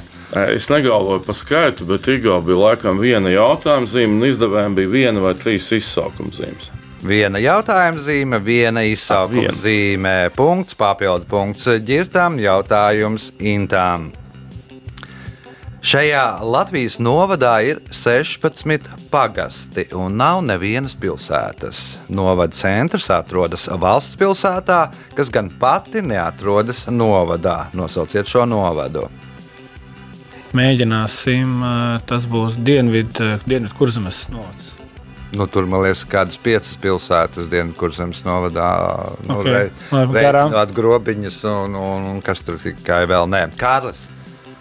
Es 0.48 0.70
negalvoju 0.72 1.26
par 1.28 1.36
skaitu, 1.36 1.84
bet 1.92 2.08
Igaunis 2.08 2.48
bija 2.48 2.62
laikam 2.70 3.04
viena 3.04 3.36
jautājuma 3.36 3.92
zīme, 3.92 4.16
un 4.16 4.32
izdevējiem 4.32 4.80
bija 4.80 4.94
viena 4.96 5.28
vai 5.28 5.36
trīs 5.36 5.68
izsaukuma 5.76 6.32
zīmes. 6.40 6.72
Viena 7.04 7.38
jautājuma 7.38 8.00
zīme, 8.00 8.38
viena 8.40 8.80
izsaukuma 8.88 9.50
viena. 9.50 9.56
zīme, 9.60 10.14
punkts, 10.36 10.74
papildu 10.78 11.28
punkts 11.28 11.68
ģirtām, 11.84 12.38
jautājums 12.40 13.32
intām. 13.38 14.12
Šajā 15.86 16.40
Latvijas 16.42 16.96
novadā 16.98 17.60
ir 17.62 17.78
16 17.94 18.88
pagasti 19.12 19.84
un 19.94 20.16
nav 20.18 20.40
nevienas 20.42 20.96
pilsētas. 20.98 21.82
Novada 22.10 22.56
centrs 22.58 23.06
atrodas 23.14 23.68
valsts 23.70 24.18
pilsētā, 24.18 24.80
kas 25.14 25.30
gan 25.30 25.52
pati 25.60 26.02
neatrodas 26.02 26.88
novadā. 26.90 27.68
Nosauciet 27.76 28.26
šo 28.26 28.48
novadu. 28.50 29.06
Mēģināsim, 30.56 31.54
eh, 31.62 32.00
tas 32.06 32.26
būs 32.26 32.56
Dienvidu 32.56 33.38
dienvid 33.46 33.72
kurzemes 33.76 34.28
novads. 34.32 34.75
Nu, 35.36 35.44
tur, 35.52 35.66
man 35.68 35.82
liekas, 35.84 36.04
kādas 36.08 36.38
piecas 36.40 36.76
pilsētas 36.80 37.48
Dienvidkurzemes 37.52 38.22
novadā. 38.24 38.68
Nu, 39.26 39.40
Ok. 39.42 39.46
rei- 39.50 39.72
Labi, 39.92 40.14
garām. 40.16 40.52
Reiķinot 40.54 40.74
grobiņas 40.78 41.38
un, 41.50 41.74
un, 41.76 42.06
un 42.14 42.20
kas 42.24 42.40
tur 42.46 42.56
tikai 42.62 43.02
vēl 43.10 43.28
nē. 43.28 43.42
Kārlis 43.60 44.06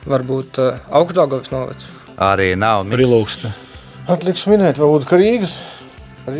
Varbūt 0.05 0.59
uh, 0.61 0.75
augstdagovas 0.99 1.49
novads. 1.53 1.87
arī 2.21 2.51
nav. 2.59 2.83
Tur 2.91 2.99
ir 3.05 3.07
lūksta. 3.09 3.53
Atliks 4.11 4.43
minēt, 4.51 4.77
varbūt 4.77 5.07
Rīgas. 5.17 5.55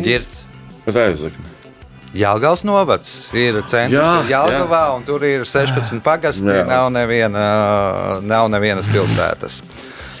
Girts. 0.04 0.42
Reizekne. 0.86 1.52
Jālgavas 2.16 2.62
novads 2.64 3.10
ir 3.36 3.58
centrs 3.68 3.92
Jā, 3.98 4.12
ir 4.22 4.30
Jālgavā, 4.30 4.84
un 4.96 5.02
tur 5.04 5.24
ir 5.26 5.42
16 5.44 5.98
pagasti. 6.04 6.46
Jā. 6.46 6.62
Nav, 6.68 6.86
neviena, 6.94 7.42
nav 8.24 8.46
nevienas 8.54 8.86
pilsētas. 8.88 9.58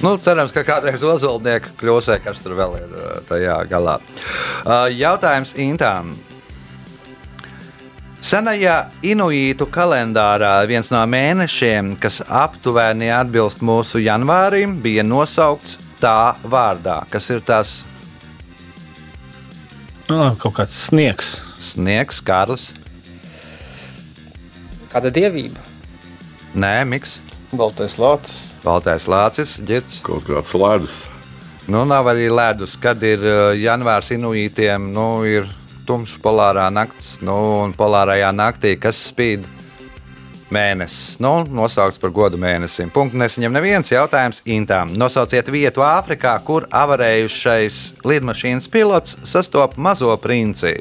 Nu, 0.04 0.16
cerams, 0.20 0.52
ka 0.52 0.60
kādreiz 0.66 1.00
Ozolnieka 1.06 1.70
kļūsē, 1.80 2.18
kas 2.24 2.42
tur 2.44 2.52
vēl 2.58 2.74
ir 2.82 2.90
uh, 2.92 3.04
tajā 3.28 3.56
galā. 3.70 3.96
Uh, 4.66 4.86
Jautājums 4.92 5.54
Intām. 5.62 6.12
Senajā 8.26 8.88
inuītu 9.06 9.68
kalendārā 9.70 10.56
viens 10.66 10.90
no 10.90 10.98
mēnešiem, 11.06 11.94
kas 12.02 12.20
aptuveni 12.26 13.08
atbilst 13.14 13.60
mūsu 13.62 14.00
janvārim, 14.02 14.80
bija 14.82 15.04
nosaukts 15.06 15.76
tā 16.02 16.34
vārdā. 16.42 17.04
Kas 17.12 17.30
ir 17.32 17.44
tas 17.46 17.76
Nu, 20.06 20.20
labi, 20.20 20.36
kaut 20.38 20.54
kāds 20.54 20.74
sniegs. 20.86 21.32
sniegs, 21.66 22.20
Kārlis? 22.22 22.68
Kāda 24.92 25.10
dievība? 25.10 25.58
Nē, 26.54 26.84
Miks, 26.86 27.16
Baltais 27.50 27.96
lācis. 27.98 28.52
Baltais 28.66 29.06
lācis, 29.06 29.60
ģirts. 29.62 30.00
Kaut 30.02 30.24
kāds 30.26 30.50
ledus. 30.58 30.96
Nu, 31.70 31.84
nav 31.86 32.08
arī 32.10 32.26
ledus, 32.30 32.74
kad 32.78 32.98
ir 33.06 33.22
uh, 33.22 33.52
janvārs 33.58 34.10
inuītiem, 34.14 34.88
nu, 34.94 35.22
ir 35.26 35.46
tumšs 35.86 36.16
polārā 36.22 36.66
nakts, 36.74 37.16
nu, 37.22 37.36
un 37.62 37.74
polārajā 37.78 38.32
naktī, 38.34 38.74
kas 38.78 38.98
spīd 39.12 39.46
mēnesis. 40.50 41.16
Nu, 41.22 41.44
nosaukts 41.46 42.02
par 42.02 42.10
godu 42.14 42.38
mēnesim. 42.42 42.90
Punktu 42.94 43.18
nesaņem 43.22 43.54
neviens 43.54 43.90
jautājums 43.90 44.42
Intām. 44.50 44.94
Nosauciet 44.98 45.50
vietu 45.50 45.82
Āfrikā, 45.86 46.36
kur 46.46 46.66
avarējušais 46.70 47.82
lidmašīnas 48.06 48.70
pilots 48.70 49.18
sastopa 49.26 49.78
mazo 49.78 50.14
princi. 50.22 50.76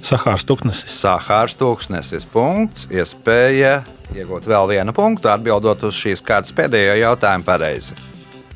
Sahāras 0.00 0.46
tuknesis. 0.46 0.90
Sahāras 1.02 1.58
tūkstnesis. 1.58 2.26
Punkts. 2.32 2.86
Iespēja 2.90 3.80
iegūt 4.16 4.46
vēl 4.50 4.68
vienu 4.74 4.94
punktu, 4.96 5.30
atbildot 5.32 5.84
uz 5.88 5.98
šīs 5.98 6.22
kārtas 6.24 6.54
pēdējo 6.56 6.96
jautājumu 7.00 7.46
pareizi. 7.46 7.98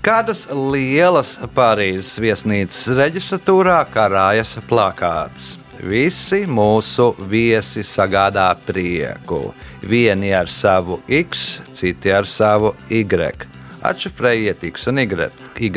Kādas 0.04 0.42
lielas 0.52 1.38
Parīzes 1.56 2.18
viesnīcas 2.20 2.90
reģistratūrā 2.98 3.78
karājas 3.88 4.58
plakāts? 4.68 5.54
Visi 5.80 6.42
mūsu 6.44 7.14
viesi 7.30 7.80
sagādā 7.88 8.50
prieku. 8.66 9.54
Vieni 9.80 10.34
ar 10.36 10.48
savu 10.52 11.00
X, 11.08 11.62
citi 11.72 12.12
ar 12.12 12.28
savu 12.28 12.74
Y. 12.92 13.48
Atšifrējiet 13.84 14.68
X 14.70 14.88
un 14.92 15.00
Y. 15.06 15.32
y. 15.56 15.72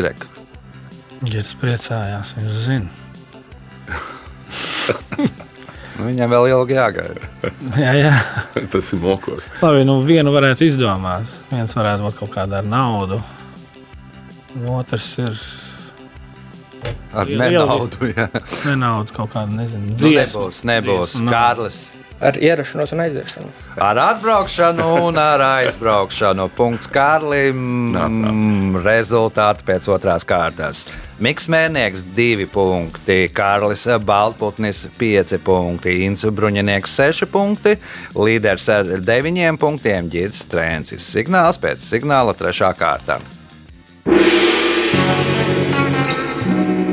Ģērbs 1.24 1.56
priecājās, 1.64 2.36
viņš 2.38 2.64
zina. 2.68 2.90
Nu, 5.98 6.06
viņam 6.12 6.30
vēl 6.30 6.48
ilgi 6.52 6.76
jāgaida. 6.78 7.30
Jā, 7.84 7.94
jā. 7.98 8.12
Tas 8.74 8.92
ir 8.94 9.00
mokos. 9.02 9.48
Labi, 9.64 9.84
nu 9.88 9.96
vienu 10.06 10.34
varētu 10.36 10.68
izdomāt. 10.68 11.26
Viens 11.50 11.74
varētu 11.78 12.06
būt 12.06 12.20
kaut 12.20 12.34
kāda 12.36 12.60
ar 12.62 12.68
naudu. 12.70 13.18
Otrs 14.78 15.10
ir 15.22 15.40
Ar 17.18 17.26
nenaudu. 17.30 18.12
jā. 18.14 18.28
nenaudu 18.68 19.14
kaut 19.16 19.32
kāda, 19.34 19.50
nezinu, 19.58 19.90
Nu, 19.92 19.98
dziesma. 20.00 20.44
nebūs, 20.46 20.60
nebūs. 20.70 21.16
Dziesma. 21.16 21.32
Kārlis. 21.34 21.80
Ar 22.20 22.38
ierašanos 22.42 22.92
un 22.96 23.04
aiziešanu. 23.04 23.52
Ar 23.78 24.00
atbraukšanu 24.02 24.86
un 25.06 25.20
ar 25.22 25.42
aizbraukšanu. 25.46 26.48
Punkts 26.58 26.90
Kārlim. 26.90 27.60
Mm, 27.94 28.80
Rezultāti 28.82 29.66
pēc 29.68 29.86
otrās 29.94 30.26
kārtas. 30.26 30.88
Miks 31.22 31.48
Mērnieks 31.50 32.04
2 32.18 32.46
punkti, 32.54 33.30
Kārlis 33.34 33.88
Baltputnis 34.06 34.84
5 34.98 35.38
punkti, 35.46 35.96
Inns 36.06 36.26
Bruņinieks 36.26 36.98
6 37.00 37.26
punkti, 37.34 37.74
līderis 38.14 38.70
ar 38.70 38.92
9 39.02 39.58
punktiem 39.62 40.10
Girts 40.14 40.44
Strēncis. 40.46 41.06
Signāls 41.06 41.62
pēc 41.62 41.86
signāla 41.86 42.38
3. 42.38 42.74
kārta. 42.78 43.22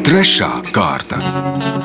Trešā 0.04 0.52
kārta. 0.72 1.83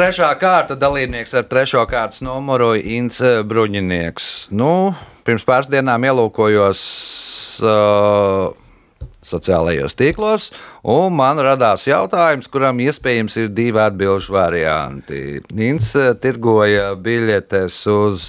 Trešā 0.00 0.30
kārta 0.40 0.72
dalībnieks 0.80 1.34
ar 1.36 1.42
trešo 1.44 1.82
kārtas 1.84 2.22
numuru 2.24 2.70
Inns 2.72 3.18
Bruņinieks. 3.20 4.48
Nu, 4.56 4.94
pirms 5.26 5.44
pāris 5.44 5.68
dienām 5.68 6.06
ielūkojos 6.08 6.84
uh, 7.60 8.46
sociālajos 9.20 9.98
tīklos, 10.00 10.48
un 10.88 11.12
man 11.18 11.44
radās 11.44 11.84
jautājums, 11.84 12.48
kuram 12.48 12.80
iespējams 12.80 13.36
ir 13.42 13.52
divi 13.52 13.84
atbildžu 13.84 14.38
varianti. 14.38 15.22
Uh, 15.52 16.10
tirgoja 16.16 16.94
biļetes 16.96 17.84
uz. 17.92 18.28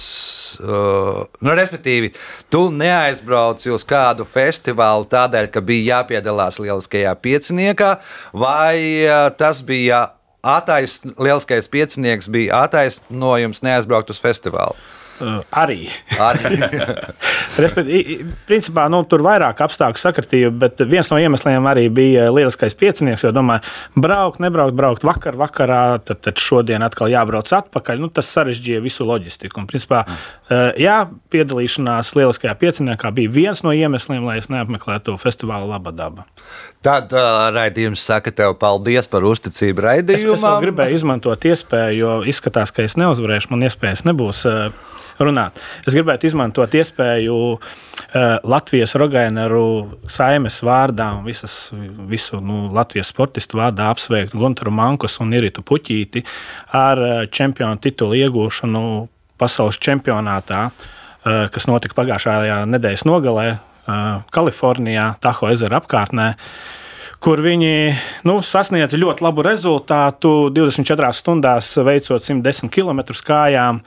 Uh, 0.60 1.24
nu, 1.40 1.56
respektīvi, 1.56 2.12
tu 2.52 2.66
neaizbrauci 2.68 3.72
uz 3.72 3.88
kādu 3.88 4.28
festivālu 4.28 5.08
tādēļ, 5.08 5.48
ka 5.48 5.64
bija 5.64 6.02
jāpiedalās 6.02 6.60
lieliskajā 6.60 7.16
pieciniekā, 7.24 7.94
vai 8.36 8.74
uh, 9.06 9.30
tas 9.40 9.64
bija 9.64 10.10
Atais, 10.42 11.00
lielskais 11.22 11.68
piecinieks 11.70 12.26
bija 12.28 12.64
attaisnojums 12.64 13.60
neaizbraukt 13.62 14.10
uz 14.10 14.18
festivālu. 14.18 14.74
Uh, 15.22 15.38
arī. 15.54 15.86
Arī. 16.18 16.56
Respektīvi, 17.62 18.16
principā 18.48 18.88
nu, 18.92 19.02
tur 19.08 19.22
vairāk 19.24 19.60
apstākļu 19.64 20.02
sakritība, 20.02 20.50
bet 20.64 20.82
viens 20.90 21.10
no 21.12 21.20
iemesliem 21.22 21.66
arī 21.70 21.86
bija 21.92 22.26
lieliskais 22.32 22.74
piecinieks. 22.78 23.22
Jo 23.26 23.32
domāju, 23.34 23.62
braukt, 23.94 24.42
nebraukt, 24.42 24.74
braukt 24.78 25.06
vakar, 25.06 25.38
vakarā, 25.38 25.82
tad, 26.02 26.22
tad 26.26 26.42
šodien 26.42 26.82
atkal 26.82 27.12
jābrauc 27.12 27.52
atpakaļ. 27.60 28.02
Nu, 28.02 28.10
tas 28.10 28.30
sarežģīja 28.34 28.82
visu 28.82 29.06
loģistiku. 29.06 29.62
Un, 29.62 29.68
principā, 29.70 30.02
mm. 30.08 30.80
jā, 30.82 30.98
piedalīšanās 31.32 32.14
lieliskajā 32.18 32.56
pieciniekā 32.58 33.12
bija 33.14 33.32
viens 33.32 33.62
no 33.66 33.74
iemesliem, 33.76 34.24
lai 34.26 34.40
es 34.42 34.50
neapmeklētu 34.52 35.14
festivāla 35.22 35.70
laba 35.76 35.94
daba. 35.94 36.26
Tad 36.82 37.14
uh, 37.14 37.46
raidījums 37.54 38.02
saka 38.02 38.32
tev 38.34 38.56
paldies 38.58 39.06
par 39.10 39.22
uzticību 39.28 39.82
Es, 39.82 39.84
es 39.84 39.84
raidījumam. 39.86 40.58
gribēju 40.64 40.98
izmantot 40.98 41.44
iespēju, 41.46 41.98
jo 41.98 42.16
izskatās, 42.28 42.72
ka 42.74 42.82
es 42.82 42.96
neuzvarēšu, 43.00 43.52
man 43.52 43.66
iespējas 43.68 44.04
nebūs 44.08 44.42
uh, 44.50 44.74
runāt. 45.20 45.60
Es 45.86 45.96
gribētu 45.96 46.28
izmantot 46.28 46.74
iespēju 46.78 47.36
uh, 47.52 47.60
Latvijas 48.48 48.94
Rogaineru 48.98 49.64
saimes 50.10 50.60
vārdā 50.64 51.10
un 51.18 51.26
visas, 51.28 51.56
visu 52.08 52.40
nu, 52.40 52.64
Latvijas 52.74 53.12
sportistu 53.12 53.60
vārdā 53.60 53.90
apsveikt 53.92 54.36
Gunteru 54.36 54.74
Mankus 54.74 55.18
un 55.22 55.34
Iritu 55.36 55.64
Puķīti 55.66 56.24
ar 56.78 57.02
uh, 57.02 57.14
čempionu 57.30 57.80
titulu 57.82 58.18
iegūšanu 58.20 58.84
pasaules 59.40 59.80
čempionātā, 59.82 60.68
uh, 60.68 61.44
kas 61.52 61.68
notika 61.70 61.98
pagājušajā 62.02 62.62
nedēļas 62.70 63.06
nogalē 63.08 63.50
Kalifornijā, 64.30 65.08
Taho 65.18 65.48
ezera 65.50 65.80
apkārtnē 65.80 66.28
kur 67.22 67.42
viņi 67.42 67.74
nu, 68.26 68.40
sasniedza 68.42 68.98
ļoti 68.98 69.22
labu 69.22 69.44
rezultātu 69.46 70.50
24 70.54 71.12
stundās, 71.14 71.70
veicot 71.78 72.24
110 72.24 72.72
km 72.72 73.04
kājām. 73.26 73.82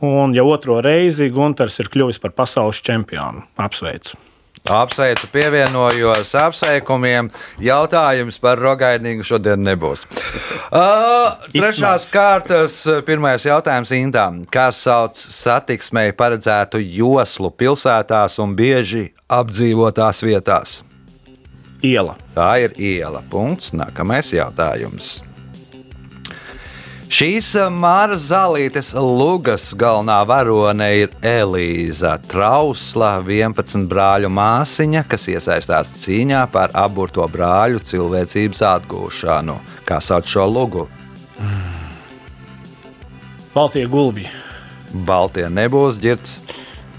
Un 0.00 0.32
jau 0.36 0.46
otro 0.48 0.80
reizi 0.80 1.28
Gunārs 1.32 1.76
ir 1.82 1.92
kļuvis 1.92 2.20
par 2.22 2.32
pasaules 2.32 2.80
čempionu. 2.84 3.44
Apsveicu! 3.60 4.16
Apsveicu, 4.70 5.26
pievienojos 5.32 6.34
apsveikumiem. 6.36 7.30
Jautājums 7.64 8.36
par 8.38 8.60
rogainīgu 8.60 9.24
šodien 9.24 9.62
nebūs. 9.64 10.04
Uh, 10.70 11.40
trešās 11.50 12.10
kārtas, 12.12 12.76
pirmais 13.08 13.46
jautājums 13.48 13.90
Indām. 13.96 14.42
Kā 14.52 14.68
sauc 14.74 15.16
satiksmei 15.16 16.12
paredzētu 16.12 16.78
joslu 16.84 17.50
pilsētās 17.50 18.36
un 18.44 18.54
bieži 18.58 19.08
apdzīvotās 19.32 20.22
vietās? 20.28 20.80
Iela. 21.82 22.14
Tā 22.36 22.52
ir 22.60 22.76
iela. 22.76 23.24
Punkts. 23.32 23.72
Nākamais 23.72 24.34
jautājums. 24.36 25.18
Šīs 27.10 27.48
Māra 27.74 28.14
Zālītes 28.22 28.92
lugas 28.94 29.72
galvenā 29.74 30.20
varone 30.30 30.86
ir 31.00 31.16
Elīza 31.26 32.12
Trausla, 32.30 33.16
11 33.26 33.88
brāļu 33.90 34.30
māsiņa, 34.30 35.02
kas 35.10 35.26
iesaistās 35.32 35.90
cīņā 36.04 36.44
par 36.54 36.70
aburto 36.78 37.26
brāļu 37.26 37.82
cilvēcības 37.90 38.62
atgūšanu. 38.68 39.58
Kā 39.88 39.98
sauc 39.98 40.30
šo 40.30 40.46
lugu? 40.46 40.86
Baltijas 43.56 43.90
gulbi. 43.90 44.30
Baltie 44.94 45.48
nebūs 45.50 45.98
ģirts. 45.98 46.38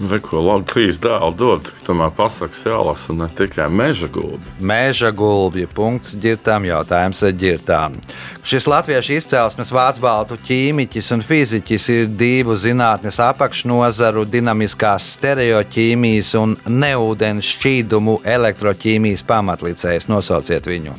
Neko 0.02 0.40
labi, 0.42 0.64
trīs 0.66 0.96
dēlu 0.98 1.30
dod, 1.38 1.68
tomēr 1.86 2.10
pasakas 2.16 2.64
jālasa 2.66 3.14
ne 3.14 3.28
tikai 3.38 3.68
meža 3.70 4.08
gulbi. 4.10 4.42
Mēža 4.58 5.12
gulbja 5.14 5.68
punkts 5.70 6.16
ģirtām, 6.18 6.66
jautājums 6.66 7.22
ģirtām. 7.38 8.00
Šis 8.42 8.66
latviešu 8.66 9.14
izcelsmes 9.20 9.70
vācu 9.70 10.02
baltu 10.02 10.40
ķīmiķis 10.42 11.12
un 11.14 11.22
fiziķis 11.22 11.88
ir 11.94 12.10
divu 12.18 12.58
zinātnes 12.58 13.20
apakšnozaru 13.22 14.26
dinamiskās 14.26 15.12
stereoķīmijas 15.20 16.34
un 16.42 16.58
neūdens 16.66 17.54
šķīdumu 17.54 18.18
elektroķīmijas 18.26 19.22
pamatlicējs. 19.28 20.10
Nosauciet 20.10 20.66
viņu. 20.66 20.98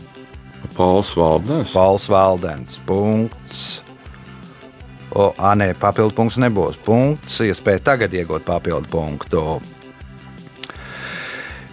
Pauls 0.77 1.11
Valdens. 1.19 1.75
Pauls 1.75 2.07
Valdens. 2.07 2.79
Punkts. 2.87 3.82
O, 5.13 5.29
ā, 5.37 5.53
nē, 5.59 5.73
papildu 5.77 6.15
punkts 6.17 6.39
nebūs. 6.41 6.79
Punkts, 6.81 7.37
iespēja 7.45 7.83
tagad 7.91 8.13
iegūt 8.17 8.45
papildu 8.47 8.89
punktu. 8.89 9.43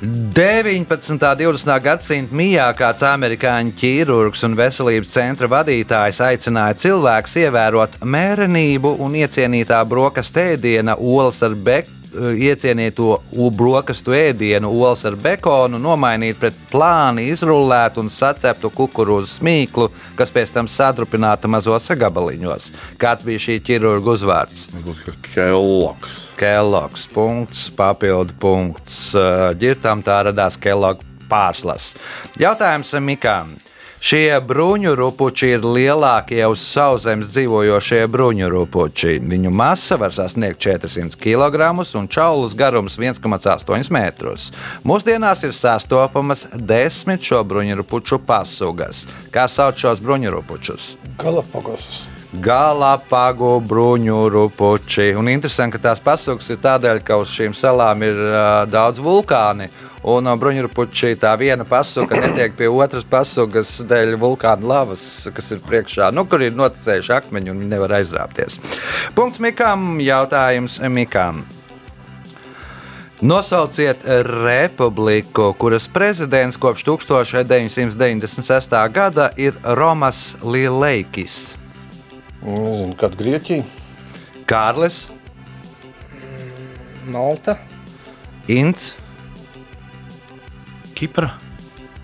19. 0.00 1.12
un 1.12 1.18
20. 1.20 1.74
gadsimta 1.84 2.36
mijā 2.36 2.66
kāds 2.72 3.04
amerikāņu 3.04 3.74
ķīrurgs 3.76 4.46
un 4.48 4.56
veselības 4.56 5.12
centra 5.12 5.48
vadītājs 5.52 6.22
aicināja 6.24 6.78
cilvēkus 6.80 7.36
ievērot 7.42 7.98
mērenību 8.00 8.94
un 9.04 9.18
iecienītā 9.20 9.82
brokastu 9.88 10.40
ēdiena 10.54 10.96
olas 10.96 11.42
ar 11.44 11.56
bekonu 11.56 11.99
iecienīto 12.14 13.20
u- 13.32 13.50
brokastu 13.50 14.12
ēdienu, 14.16 14.70
olas 14.70 15.04
ar 15.08 15.16
bekonu, 15.16 15.78
nomainīt 15.78 16.38
pret 16.40 16.54
plāni 16.72 17.28
izrullētu 17.32 18.02
un 18.04 18.10
saceptu 18.10 18.70
kukurūzu 18.74 19.38
smīklu, 19.40 19.88
kas 20.18 20.30
pēc 20.34 20.52
tam 20.54 20.68
sadrupināta 20.68 21.48
mazos 21.48 21.88
gabaliņos. 21.90 22.70
Kāds 22.98 23.24
bija 23.26 23.38
šī 23.38 23.60
ķirurga 23.66 24.14
uzvārds? 24.16 24.66
Kelloks. 25.34 26.20
Kellogs. 26.40 27.06
Punkts, 27.14 27.68
papildu 27.76 28.34
punkts. 28.40 29.12
Girtam 29.60 30.02
tā 30.02 30.22
radās 30.30 30.58
Kellogs 30.60 31.06
pārslas. 31.30 31.92
Jautājums 32.40 32.92
Mikām. 33.00 33.54
Šie 34.00 34.38
bruņurupuči 34.40 35.50
ir 35.58 35.64
lielākie 35.64 36.40
uz 36.48 36.62
sauszemes 36.64 37.28
dzīvojošie 37.34 38.06
bruņurupuči. 38.08 39.18
Viņu 39.28 39.50
masa 39.52 39.98
var 40.00 40.14
sasniegt 40.16 40.56
400 40.64 41.18
kg 41.20 41.68
un 42.00 42.08
čaulas 42.08 42.54
garums 42.56 42.96
1,8 42.96 43.92
metrus. 43.92 44.46
Mūsdienās 44.88 45.44
ir 45.44 45.52
sastopamas 45.52 46.46
desmit 46.54 47.28
šo 47.28 47.42
bruņurupuču 47.44 48.22
pasugas. 48.24 49.04
Kā 49.34 49.44
sauc 49.52 49.76
šos 49.76 50.00
bruņurupučus? 50.00 50.94
Galapagosas. 51.20 52.06
Galapagu 52.32 53.58
bruņurupuči. 53.68 55.10
Un 55.18 55.28
interesanti, 55.28 55.76
ka 55.76 55.90
tās 55.90 56.00
pasugas 56.00 56.48
ir 56.48 56.64
tādēļ, 56.64 57.04
ka 57.04 57.20
uz 57.20 57.36
šīm 57.36 57.52
salām 57.58 58.08
ir 58.08 58.16
uh, 58.16 58.64
daudz 58.70 59.02
vulkāni. 59.04 59.68
Un 60.00 60.24
no 60.24 60.32
bruņurupuči 60.40 61.12
tā 61.20 61.34
viena 61.36 61.66
pasuga 61.68 62.16
netiek 62.22 62.54
pie 62.56 62.70
otras 62.72 63.04
pasugas 63.04 63.74
dēļ 63.84 64.14
vulkāna 64.20 64.64
lavas, 64.64 65.02
kas 65.36 65.52
ir 65.52 65.60
priekšā, 65.66 66.08
nu, 66.16 66.24
kur 66.24 66.40
ir 66.40 66.56
noticējuši 66.56 67.12
akmeņi 67.18 67.52
un 67.52 67.66
nevar 67.68 67.98
aizrāpties. 67.98 68.56
Punkts 69.16 69.42
Mikam, 69.44 69.98
jautājums 70.00 70.78
Mikam. 70.88 71.44
Nosauciet 73.20 74.06
republiku, 74.40 75.50
kuras 75.60 75.84
prezidents 75.92 76.56
kopš 76.56 76.86
1996. 76.88 78.76
gada 78.96 79.28
ir 79.36 79.58
Romas 79.76 80.38
Lielēkis. 80.40 81.36
Nezinu, 82.40 82.96
kad 82.96 83.18
Grieķija. 83.20 83.66
Kārlis, 84.48 85.10
Malta, 87.12 87.58
Inns, 88.48 88.94
Kipra. 91.00 91.30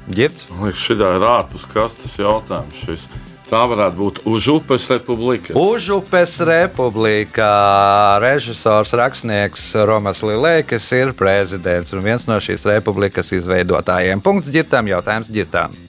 Liekas, 0.09 0.47
šī 0.81 0.95
ir 0.97 1.25
ārpus 1.29 1.67
kastes 1.69 2.15
jautājums. 2.17 2.79
Šis. 2.81 3.09
Tā 3.47 3.61
varētu 3.71 3.99
būt 4.01 4.17
Užupes 4.27 4.89
republika. 4.91 5.55
Užupes 5.55 6.39
republikā 6.49 7.51
režisors, 8.25 8.95
rakstnieks 8.99 9.69
Romas 9.87 10.25
Lilēkis 10.27 10.89
ir 10.99 11.13
prezidents 11.15 11.95
un 11.95 12.03
viens 12.03 12.27
no 12.27 12.41
šīs 12.43 12.67
republikas 12.73 13.31
izveidotājiem. 13.37 14.25
Punkts 14.25 14.51
ģirtām, 14.51 14.91
jautājums 14.91 15.31
ģirtām. 15.31 15.86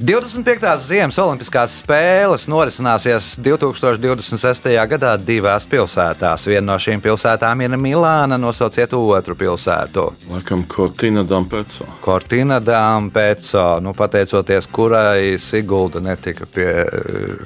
25. 0.00 0.86
Ziemas 0.88 1.16
Olimpiskās 1.22 1.76
spēles 1.78 2.48
norisināsies 2.50 3.36
2026. 3.38 4.66
gadā 4.90 5.12
divās 5.22 5.68
pilsētās. 5.70 6.48
Viena 6.50 6.72
no 6.72 6.78
šīm 6.82 7.02
pilsētām 7.04 7.62
ir 7.62 7.76
Milāna. 7.78 8.34
Nosauciet 8.40 8.96
otru 8.98 9.36
pilsētu. 9.38 10.08
Laikam, 10.32 10.64
Cortina 10.66 11.22
Dampeco. 11.22 11.86
Cortina 12.02 12.58
Dāmpēco, 12.58 13.62
nu, 13.84 13.92
pateicoties 13.94 14.66
kurai 14.74 15.36
Sigulda 15.38 16.02
netika 16.02 16.48
pie 16.50 16.66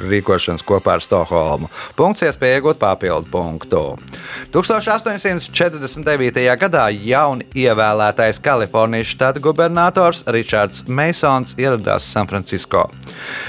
rīkošanas 0.08 0.64
kopā 0.64 0.96
ar 0.96 1.04
Stokholmu. 1.04 1.68
Punkts 2.00 2.24
iespēja 2.24 2.62
iegūt 2.62 2.80
papildu 2.80 3.28
punktu. 3.32 3.82
1849. 4.56 6.48
gadā 6.64 6.88
jauni 6.96 7.44
ievēlētais 7.52 8.40
Kalifornijas 8.40 9.12
štata 9.12 9.44
gubernators 9.44 10.24
Ričards 10.32 10.86
Meisons 10.88 11.52
ieradās 11.60 12.08
San 12.08 12.28
Francisco. 12.38 12.86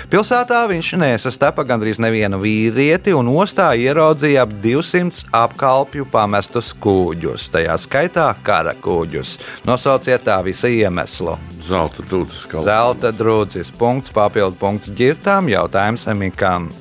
Pilsētā 0.09 0.63
viņš 0.69 0.91
nesastapa 0.99 1.63
gandrīz 1.67 2.01
nevienu 2.01 2.39
vīrieti 2.41 3.13
un 3.15 3.29
ostā 3.31 3.71
ieraudzīja 3.77 4.47
ap 4.47 4.55
200 4.63 5.29
apkalpju 5.35 6.07
pamestus 6.09 6.73
kūģus, 6.81 7.49
tajā 7.53 7.77
skaitā 7.81 8.27
kara 8.43 8.73
kūģus. 8.81 9.37
Nosauciet 9.69 10.25
tā 10.25 10.39
visa 10.45 10.71
iemeslu. 10.71 11.37
Zelta 11.69 12.03
kalns. 12.09 12.65
Zelta 12.65 13.13
drūzis, 13.13 13.71
punkts, 13.77 14.13
papildu 14.15 14.57
punkts 14.59 14.93
ģirtām, 14.95 15.51
jautājums 15.53 16.07
Emikam. 16.09 16.71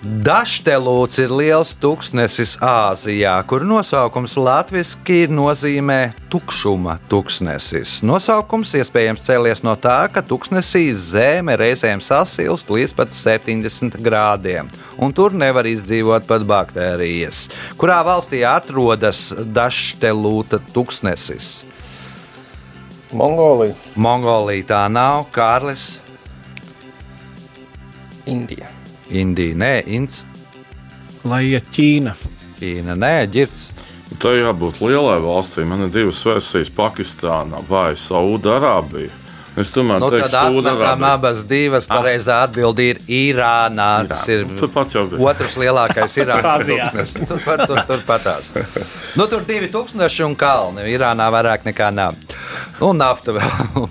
Dažtelūts 0.00 1.18
ir 1.20 1.28
liels 1.28 1.74
tūkstnesis 1.76 2.54
Āzijā, 2.64 3.34
kur 3.44 3.66
nosaukums 3.68 4.32
latviešu 4.40 5.26
nozīmē 5.28 6.14
tukšuma 6.32 6.94
tūkstnesis. 7.12 7.98
Nosaukums 8.08 8.72
iespējams 8.80 9.20
cēlies 9.26 9.60
no 9.60 9.74
tā, 9.76 10.08
ka 10.08 10.24
tūkstnesī 10.24 10.86
zeme 10.96 11.58
reizēm 11.60 12.00
sasilst 12.00 12.72
līdz 12.72 12.96
pat 12.96 13.12
70 13.12 14.00
grādiem, 14.00 14.72
un 14.96 15.12
tur 15.12 15.36
nevar 15.36 15.68
izdzīvot 15.68 16.24
pat 16.24 16.48
baktērijas. 16.48 17.50
Kurā 17.76 18.00
valstī 18.00 18.40
atrodas 18.48 19.34
Dažtelūta 19.36 20.64
tūkstnesis? 20.72 21.66
Mongolija. 23.12 23.76
Mongolija 24.00 24.64
tā 24.72 24.84
nav, 24.88 25.26
Kārlis, 25.28 25.98
Indija. 28.24 28.79
Indija, 29.10 29.54
nē, 29.56 29.72
Inns, 29.86 30.22
Lai 31.24 31.42
iet 31.50 31.66
Ķīna. 31.74 32.14
Ķīna, 32.60 32.94
nē, 32.96 33.14
Girts. 33.32 33.66
Tā 34.20 34.32
jābūt 34.38 34.80
lielai 34.82 35.18
valstī. 35.22 35.66
Man 35.68 35.84
ir 35.86 35.90
divas 35.94 36.22
versijas- 36.24 36.70
Pakistāna 36.80 37.60
vai 37.68 37.92
Saudārābija. 37.94 39.10
Es 39.58 39.68
tomēr 39.74 39.98
Nu, 40.00 40.08
tad 40.10 40.30
atmetam 40.30 40.62
Saudārābija. 40.78 41.10
abas 41.12 41.42
divas. 41.44 41.86
Pareizā 41.86 42.36
atbilde 42.46 42.78
ir 42.90 42.98
Irānā. 43.08 44.08
Tas 44.08 44.28
ir 44.28 44.46
Nu, 44.46 44.62
otrs 45.26 45.56
lielākais 45.58 46.16
Irānas 46.22 46.62
Azijā. 46.62 46.88
tūkstnesis. 46.92 47.28
Turpat 47.28 47.66
tur, 47.66 47.82
tur 47.86 47.98
patās. 48.06 48.50
Nu, 49.16 49.26
tur 49.26 49.40
divi 49.44 49.68
tūkstoši 49.68 50.24
un 50.24 50.36
kalni. 50.36 50.86
Irānā 50.94 51.28
vairāk 51.34 51.64
nekā 51.66 51.92
nav. 51.92 52.14
Un 52.80 52.96
nafta 53.02 53.32
vēl. 53.36 53.88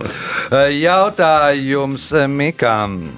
Jautājums 0.87 2.09
Mikam. 2.27 3.11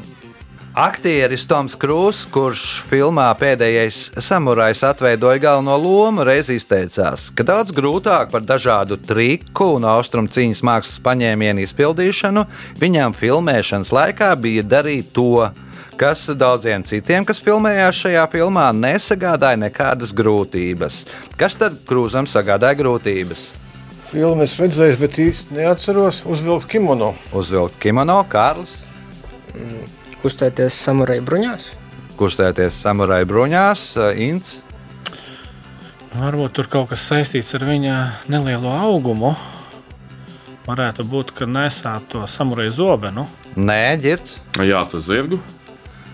Aktieris 0.72 1.44
Toms 1.44 1.74
Krūss, 1.76 2.24
kurš 2.32 2.62
filmā 2.88 3.26
Pēdējais 3.36 4.14
samurajs 4.24 4.86
atveidoja 4.88 5.42
galveno 5.44 5.74
lomu, 5.76 6.24
reiz 6.24 6.48
izteicās, 6.48 7.26
ka 7.36 7.44
daudz 7.44 7.74
grūtāk 7.76 8.32
par 8.32 8.46
dažādu 8.48 8.96
triku 8.96 9.74
un 9.76 9.84
austrumu 9.92 10.32
cīņas 10.32 10.64
mākslas 10.64 11.04
paņēmienu 11.04 11.66
izpildīšanu 11.66 12.46
viņam 12.80 13.18
filmēšanas 13.20 13.92
laikā 13.92 14.32
bija 14.40 14.64
darīt 14.64 15.12
to, 15.12 15.44
kas 16.00 16.24
daudziem 16.40 16.88
citiem, 16.88 17.28
kas 17.28 17.44
filmējās 17.44 18.00
šajā 18.06 18.24
filmā, 18.32 18.70
nesagādāja 18.72 19.60
nekādas 19.68 20.16
grūtības. 20.16 21.04
Kas 21.36 21.60
tad 21.60 21.82
Krūzam 21.84 22.32
sagādāja 22.32 22.80
grūtības? 22.80 23.50
Filmu 24.08 24.48
es 24.48 24.56
redzēju, 24.56 25.04
bet 25.04 25.20
īsti 25.20 25.60
neatceros. 25.60 26.24
Uzvilkt 26.24 26.72
kimono. 26.72 27.12
Uzvilkt 27.36 27.76
kimono, 27.84 28.22
Kārlis, 28.32 28.80
Kustēties 30.22 30.76
samuraju 30.86 31.24
bruņās. 31.26 31.70
kustēties 32.20 32.76
samuraju 32.84 33.26
bruņās, 33.26 33.86
Inns. 34.22 34.60
Varbūt 36.14 36.54
tur 36.58 36.68
kaut 36.70 36.92
kas 36.92 37.06
saistīts 37.10 37.56
ar 37.58 37.64
viņa 37.66 37.96
nelielo 38.30 38.70
augumu. 38.76 39.32
Varētu 40.68 41.06
būt, 41.10 41.32
ka 41.34 41.48
nesāt 41.50 42.06
to 42.12 42.22
samuraju 42.30 42.72
zobenu. 42.76 43.24
Nē, 43.56 43.98
ģirts. 44.04 44.38
Jā, 44.62 44.84
tas 44.92 45.08
zirgu. 45.08 45.40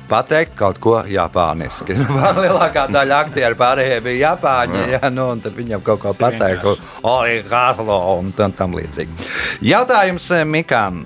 Pateikt 0.07 0.53
kaut 0.55 0.77
ko 0.79 1.01
japāniski. 1.03 1.97
Lielākā 2.43 2.85
daļa 2.93 3.17
aktieru 3.25 3.57
pārējie 3.59 3.97
bija 4.05 4.29
japāņi. 4.31 4.79
Jā. 4.85 5.01
Jā, 5.01 5.09
nu, 5.11 5.25
un 5.33 5.41
tad 5.43 5.57
viņam 5.57 5.83
kaut 5.83 5.99
ko 6.05 6.13
pateikt, 6.15 6.63
vienkārši. 6.63 6.87
origālo 7.11 7.99
un 8.21 8.31
tam, 8.37 8.55
tam 8.55 8.77
līdzīgi. 8.79 9.27
Jautājums 9.67 10.29
eh, 10.37 10.45
Mikam. 10.47 11.03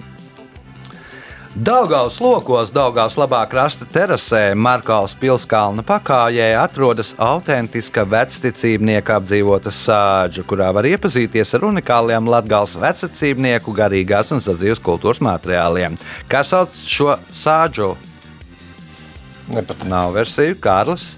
Daugaus 1.52 2.16
lokos, 2.24 2.70
Daugaus 2.72 3.18
labā 3.20 3.42
krasta 3.52 3.84
terasē, 3.84 4.54
Markaus 4.56 5.12
pilskalna 5.20 5.84
pakājē 5.84 6.54
atrodas 6.56 7.12
autentiska 7.20 8.06
vecticībnieka 8.08 9.18
apdzīvota 9.20 9.74
sāģa, 9.76 10.46
kurā 10.48 10.70
var 10.72 10.88
iepazīties 10.88 11.52
ar 11.60 11.68
unikāliem 11.68 12.32
latgāles 12.32 12.78
vecticībnieku 12.80 13.76
garīgās 13.76 14.32
un 14.32 14.40
sadzīves 14.40 14.80
kultūras 14.80 15.20
materiāliem. 15.28 16.00
Kā 16.32 16.46
sauc 16.48 16.72
šo 16.88 17.18
sāģu? 17.36 17.92
Nepatīk. 19.52 19.90
Nav 19.92 20.16
versiju, 20.16 20.56
Kārlis, 20.64 21.18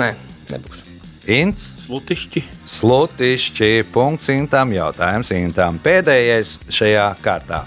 Nē, 0.00 0.14
nebūs. 0.50 0.86
Ints, 1.30 1.70
Slutišķi. 1.84 2.42
Slutišķi, 2.70 3.74
punkts 3.94 4.30
Intam, 4.32 4.72
jautājums 4.74 5.30
Intam. 5.36 5.78
Pēdējais 5.82 6.56
šajā 6.72 7.12
kārtā. 7.22 7.66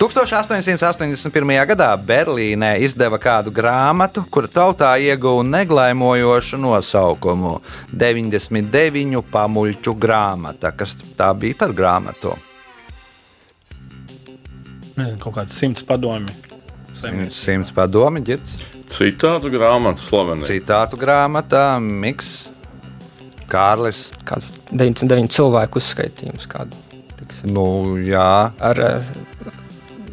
1881. 0.00 1.66
gadā 1.68 1.90
Berlīnē 2.00 2.70
izdeva 2.80 3.18
kādu 3.20 3.52
grāmatu, 3.52 4.22
kura 4.32 4.48
tautā 4.48 4.94
ieguva 4.96 5.44
neglaimojošu 5.44 6.56
nosaukumu- 6.56 7.58
99 8.02 9.20
pamuļķu 9.20 9.92
grāmata. 10.00 10.72
Kas 10.72 10.96
tā 11.18 11.28
bija 11.36 11.58
par 11.58 11.74
grāmatu? 11.76 12.32
Nezinu, 14.96 15.18
kaut 15.18 15.34
kāds 15.34 15.52
simts 15.52 15.82
padomi. 15.82 16.32
Saimnieks. 16.94 17.36
Simts 17.36 17.70
padomi, 17.70 18.22
ģirds. 18.24 18.56
Citādu 18.88 19.52
grāmatu 19.52 20.00
slavenību. 20.00 20.48
Citātu 20.48 20.96
grāmatā, 20.96 21.78
Miks, 21.78 22.48
Kārlis. 23.48 24.12
Kāds 24.24 24.52
99 24.72 25.28
cilvēku 25.28 25.76
uzskaitījums 25.76 26.48
kādu. 26.48 26.72
Tiksim, 27.20 27.52
Nu, 27.52 27.96
jā, 28.00 28.52
ar, 28.58 28.80
eh, 28.80 29.02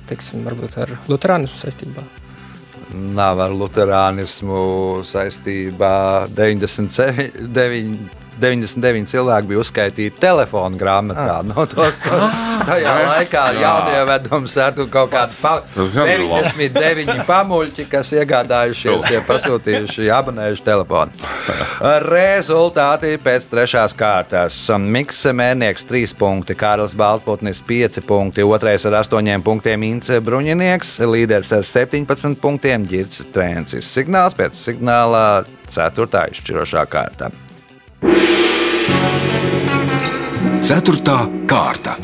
tiksim, 0.10 0.46
varbūt 0.48 0.80
ar 0.84 0.96
Lutānismu 1.12 1.60
saistībā. 1.60 2.06
Nav 2.96 3.42
ar 3.44 3.52
luterānismu 3.52 4.60
saistībā 5.04 6.28
99, 6.32 7.98
99 8.42 9.12
cilvēki 9.12 9.52
bija 9.52 9.62
uzskaitīti 9.64 10.22
telefona 10.22 10.78
grāmatā. 10.78 11.40
No 11.48 11.66
tos, 11.70 12.02
tajā 12.68 12.94
laikā 13.08 13.44
jaunievedums 13.58 14.56
sētu 14.58 14.88
kaut 14.92 15.12
kāds 15.14 15.42
pa, 15.44 15.62
Tas 15.74 15.94
gan 15.96 16.12
ir 16.12 16.26
labi. 16.26 16.68
99 16.68 17.26
pamuļķi, 17.28 17.88
kas 17.92 18.12
iegādājušies, 18.18 19.08
ja 19.14 19.24
pasūtījuši, 19.28 20.10
abonējuši 20.14 20.66
telefonu. 20.66 21.28
Rezultāti 22.08 23.16
pēc 23.24 23.50
trešās 23.52 23.96
kārtas. 23.98 24.60
Miks 24.78 25.24
Mērnieks 25.38 25.88
3 25.88 26.16
punkti, 26.20 26.58
Kārlis 26.58 26.96
Baltputnis 26.98 27.64
5 27.68 28.02
punkti, 28.08 28.46
otrais 28.46 28.86
ar 28.90 29.00
8 29.02 29.44
punktiem 29.46 29.88
Ince 29.88 30.20
Bruņinieks, 30.24 30.98
līderis 31.08 31.56
ar 31.58 31.66
17 31.68 32.40
punktiem 32.42 32.86
Girts 32.88 33.26
Trēncis. 33.34 33.90
Signāls 33.98 34.38
pēc 34.38 34.58
signāla 34.58 35.26
4. 35.72 36.28
izšķirošā 36.34 36.88
kārta. 36.92 37.32
Ceturtā 40.62 41.16
kārta. 41.50 41.96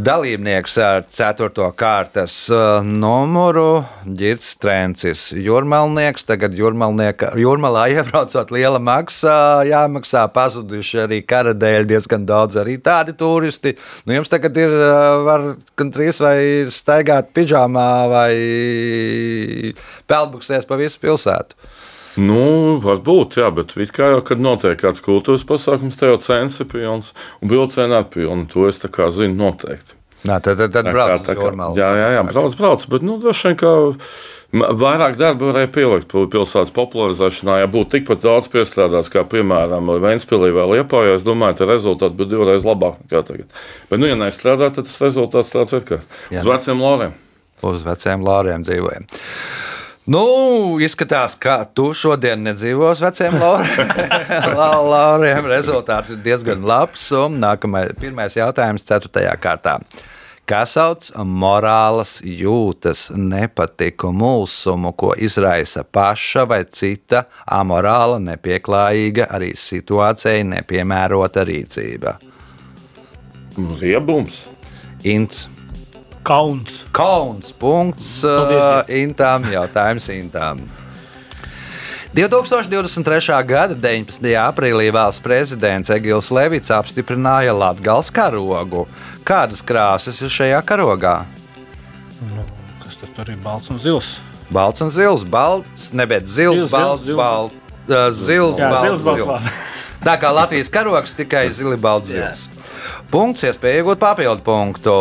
Dalībnieks 0.00 0.76
ar 0.80 1.02
4. 1.10 1.50
kārtas 1.76 2.34
uh, 2.54 2.78
numuru 2.86 3.82
Girts 4.06 4.54
Trēncis. 4.62 5.26
Jūrmalnieks 5.34 6.24
tagad 6.24 6.54
jūrmalā 6.54 7.88
iebraucot 7.96 8.54
liela 8.54 8.78
maksā, 8.80 9.66
jāmaksā 9.68 10.22
pazuduši 10.32 11.02
arī 11.02 11.18
kara 11.26 11.52
dēļ 11.58 11.90
diezgan 11.90 12.24
daudz 12.28 12.56
arī 12.62 12.78
tādi 12.80 13.12
turisti. 13.18 13.74
Nu, 14.06 14.14
jums 14.16 14.30
tagad 14.32 14.56
ir, 14.62 14.72
uh, 14.72 15.24
var 15.26 15.44
gandrīz 15.76 16.22
vai 16.22 16.38
staigāt 16.72 17.34
pidžāmā 17.36 17.90
vai 18.14 18.32
peldbuksēs 20.08 20.70
pa 20.70 20.80
visu 20.80 21.02
pilsētu. 21.02 21.58
Nu, 22.18 22.80
varbūt, 22.82 23.36
jā, 23.38 23.50
bet 23.54 23.76
kā 23.94 24.10
jau, 24.16 24.20
kad 24.26 24.40
notiek 24.42 24.74
kāds 24.80 25.02
kultūras 25.04 25.44
pasākums, 25.46 25.94
te 25.98 26.06
jau 26.10 26.16
cenas 26.18 26.58
ir 26.60 26.66
pilns 26.66 27.12
un 27.40 27.48
vilcienā 27.52 28.00
ir 28.02 28.08
pilna. 28.10 28.46
To 28.50 28.66
es 28.66 28.78
tā 28.82 28.88
kā 28.90 29.10
zinu 29.14 29.36
noteikti. 29.38 29.94
Nā, 30.26 30.40
tad, 30.42 30.58
tad, 30.58 30.72
tad 30.74 30.84
brauc 30.90 31.20
kā- 31.22 31.26
tā 31.30 31.34
kā- 31.38 31.46
Jūrmalu. 31.48 31.76
Jā, 31.78 31.90
jā, 31.96 32.08
jā, 32.18 32.24
brauc, 32.32 32.56
brauc, 32.58 32.82
bet 32.90 33.02
nu, 33.02 33.14
droši 33.22 33.46
vien, 33.46 33.56
ka 33.56 33.70
ma- 34.52 34.68
vairāk 34.68 35.16
darba 35.16 35.48
varēja 35.52 35.70
pielikt 35.72 36.08
pil- 36.12 36.26
pilsētas 36.28 36.74
popularizēšanā. 36.76 37.60
Ja 37.62 37.66
būtu 37.66 37.90
tikpat 37.94 38.20
daudz 38.20 38.48
piestrādāts, 38.52 39.08
kā 39.08 39.24
piemēram 39.24 39.88
Vēnspilī 40.02 40.52
vai 40.52 40.66
Liepājā, 40.76 41.14
es 41.16 41.22
domāju, 41.24 41.56
ka 41.56 41.64
rezultāts 41.70 42.12
būtu 42.18 42.28
divreiz 42.34 42.64
labāk 42.68 42.98
nekā 43.06 43.24
tagad. 43.24 43.46
Bet, 43.88 43.98
nu, 43.98 44.06
ja 44.10 44.14
nestrādā, 44.14 44.68
tad 44.74 44.84
tas 44.84 44.98
rezultāts 45.00 45.54
tāds 45.54 45.72
ir 45.72 45.80
kā 45.88 46.00
Jā. 46.30 46.40
uz 46.40 46.44
veciem 46.44 46.78
loriem. 46.80 47.12
uz 47.62 47.82
veciem 47.82 48.20
lāriem 48.20 48.60
dzīvojam. 48.64 49.06
Nu, 50.08 50.78
izskatās, 50.80 51.34
ka 51.38 51.58
tu 51.76 51.90
šodien 51.94 52.40
nedzīvo 52.42 52.88
uz 52.94 53.02
veciem 53.04 53.36
lauriem. 53.38 53.90
La- 54.56 54.80
lauriem. 54.92 55.44
Rezultāts 55.50 56.14
ir 56.14 56.22
diezgan 56.24 56.64
labs. 56.66 57.10
Un 57.14 57.36
nākamais, 57.42 57.92
pirmais 58.00 58.34
jautājums, 58.38 58.86
ceturtajā 58.88 59.34
kārtā. 59.42 59.76
Kā 60.50 60.64
sauc 60.66 61.12
morālas 61.22 62.16
jūtas, 62.26 63.04
nepatiku, 63.14 64.08
mulsumu, 64.10 64.90
ko 64.98 65.12
izraisa 65.14 65.84
paša 65.86 66.42
vai 66.50 66.64
cita 66.66 67.26
amorāla, 67.46 68.16
nepieklājīga, 68.24 69.28
arī 69.30 69.52
situācijai 69.54 70.42
nepiemērota 70.56 71.44
rīcība? 71.46 72.16
Riebums. 73.78 74.46
Ints. 75.06 75.46
Kauns. 76.30 76.84
Kauns. 76.94 77.50
Punkts. 77.58 78.20
Uh. 78.22 78.84
Intām 78.86 79.48
jautājums 79.50 80.04
Intām. 80.14 80.60
2023. 82.14 83.34
gada 83.46 83.74
19. 83.74 84.22
aprīlī 84.38 84.92
valsts 84.94 85.22
prezidents 85.22 85.90
Egils 85.90 86.30
Levits 86.30 86.70
apstiprināja 86.74 87.50
Latvijas 87.54 88.12
karogu. 88.14 88.84
Kādas 89.26 89.62
krāsas 89.66 90.22
ir 90.22 90.30
šajā 90.30 90.62
karogā? 90.66 91.16
Kas 92.84 93.02
tad 93.02 93.10
tur 93.18 93.34
ir 93.34 93.42
balts 93.42 93.70
un 93.74 93.82
zils? 93.82 94.20
Balts 94.54 94.86
un 94.86 94.94
zils, 94.94 95.26
balts, 95.26 95.90
nevis 95.94 96.30
zils, 96.30 96.62
Zils, 96.62 96.70
balts, 96.70 97.04
zils, 97.10 97.18
balts. 97.18 97.54
uh, 97.90 98.06
Zils, 98.14 98.58
Jā, 98.62 98.70
balts, 98.70 98.86
zils, 98.86 99.04
balts, 99.26 99.44
zils. 99.50 99.84
Tā 100.06 100.14
kā 100.22 100.30
Latvijas 100.34 100.70
karogs 100.70 101.14
tikai 101.18 101.48
zili, 101.54 101.74
balts, 101.78 102.14
zils. 102.14 102.46
Punkts, 103.10 103.42
iespēja 103.50 103.82
iegūt 103.82 104.02
papildu 104.02 104.46
punktu. 104.46 104.98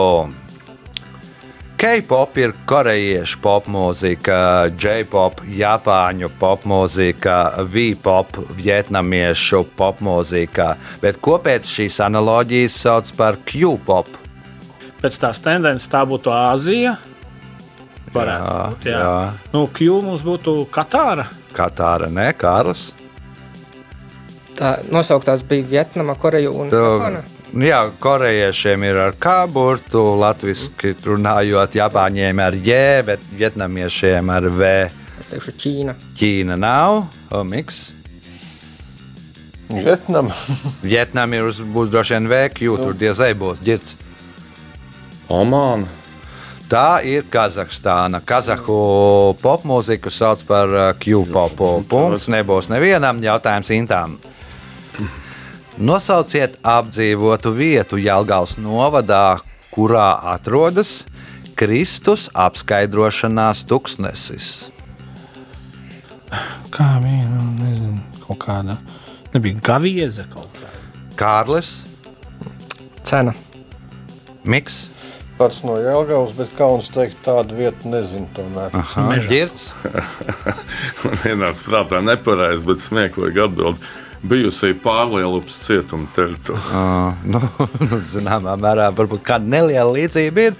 K-pop 1.79 2.35
ir 2.35 2.51
korejiešu 2.67 3.37
popmūzika, 3.39 4.67
J-pop, 4.75 5.39
japāņu 5.47 6.27
popmūzika, 6.41 7.35
V-pop, 7.71 8.35
vietnamiešu 8.57 9.61
popmūzika. 9.79 10.73
Bet 10.99 11.21
ko 11.23 11.37
pēc 11.39 11.69
šīs 11.71 12.01
analoģijas 12.03 12.81
sauc 12.83 13.13
par 13.15 13.39
Q-pop? 13.47 14.11
Pēc 14.99 15.21
tās 15.23 15.39
tendences 15.39 15.87
tā 15.87 16.03
būtu 16.03 16.35
Āzija. 16.35 16.97
Varētu 18.11 18.51
Jā, 18.51 18.59
būt, 18.73 18.91
jā. 18.91 18.99
jā. 18.99 19.17
Nu, 19.55 19.63
Q 19.71 20.01
mums 20.03 20.27
būtu 20.27 20.59
Katāra. 20.75 21.29
Katāra, 21.55 22.11
ne 22.11 22.27
Kārlis? 22.35 22.89
Tā 24.59 24.81
nosauktās 24.91 25.47
bija 25.47 25.63
Vietnama, 25.77 26.19
Koreja 26.19 26.51
un 26.51 26.75
Japāna. 26.75 27.23
Nu 27.49 27.65
Jā, 27.65 27.79
korejiešiem 27.99 28.83
ir 28.85 28.97
ar 29.01 29.15
kā 29.17 29.39
burtu, 29.49 30.01
latviešu 30.21 30.93
runājot, 31.05 31.77
Japāņiem 31.79 32.41
ar 32.45 32.53
J, 32.53 32.75
bet 33.07 33.23
vietnamiešiem 33.33 34.29
ar 34.29 34.45
V. 34.53 34.69
Es 35.19 35.31
teikšu, 35.31 35.55
Ķīna. 35.57 35.95
Ķīna 36.19 36.57
nav. 36.61 37.07
Miks. 37.49 37.87
Vietnam. 39.69 40.29
Vietnam 40.81 41.33
ir 41.33 41.49
uz- 41.49 41.61
būs 41.61 41.89
droši 41.89 42.15
vien 42.17 42.29
vēkju, 42.29 42.77
tur 42.77 42.93
diezai 42.93 43.33
būs 43.37 43.61
ģirts. 43.65 43.95
Oman. 45.29 45.87
Tā 46.69 47.01
ir 47.05 47.23
Kazahstāna. 47.33 48.21
Kazahu 48.21 49.33
popmūziku 49.41 50.11
sauc 50.13 50.43
par 50.45 50.69
uh, 50.69 50.93
Q-popu. 51.01 51.81
Punkts 51.89 52.27
nebūs 52.29 52.69
nevienam 52.69 53.17
jautājums 53.25 53.71
intām. 53.73 54.19
Nosauciet 55.79 56.57
apdzīvotu 56.67 57.53
vietu 57.55 57.95
Jālgājas 58.01 58.57
novadā, 58.59 59.39
kurā 59.71 60.11
atrodas 60.33 61.05
Kristus 61.55 62.27
apskaidrošanās 62.35 63.61
tuksnesis. 63.69 64.49
Kā 66.75 66.89
bija? 66.99 67.29
Nu, 67.31 67.45
nezinu, 67.61 68.01
kaut 68.25 68.41
kāda. 68.43 68.75
Nebija 69.31 69.63
gavieze 69.71 70.27
kaut 70.33 70.51
kā. 70.59 70.67
Kārlis, 71.19 71.85
Cena. 73.07 73.31
Miks, 74.43 74.89
Pats 75.39 75.61
no 75.63 75.77
Jālgavas, 75.79 76.33
bet 76.35 76.51
kauns 76.57 76.89
teikt 76.91 77.21
tādu 77.23 77.55
vietu 77.55 77.87
nezinu 77.87 78.27
tomēr. 78.35 78.73
Mežā. 78.75 79.29
Girts, 79.31 79.69
Man 81.05 81.23
ienāca 81.29 81.63
prātā 81.63 82.01
nepareizi, 82.03 82.67
bet 82.67 82.83
smieklīgi 82.83 83.45
atbild. 83.45 83.79
Bijusī 84.19 84.73
pārlielupas 84.75 85.61
cietuma 85.63 86.09
teritorija. 86.15 86.63
uh, 86.75 87.21
nu, 87.33 87.39
nu, 87.85 87.99
zināmā 88.09 88.57
mērā 88.59 88.89
varbūt 88.95 89.23
kāda 89.23 89.47
neliela 89.47 89.93
līdzība 89.95 90.49
ir. 90.49 90.57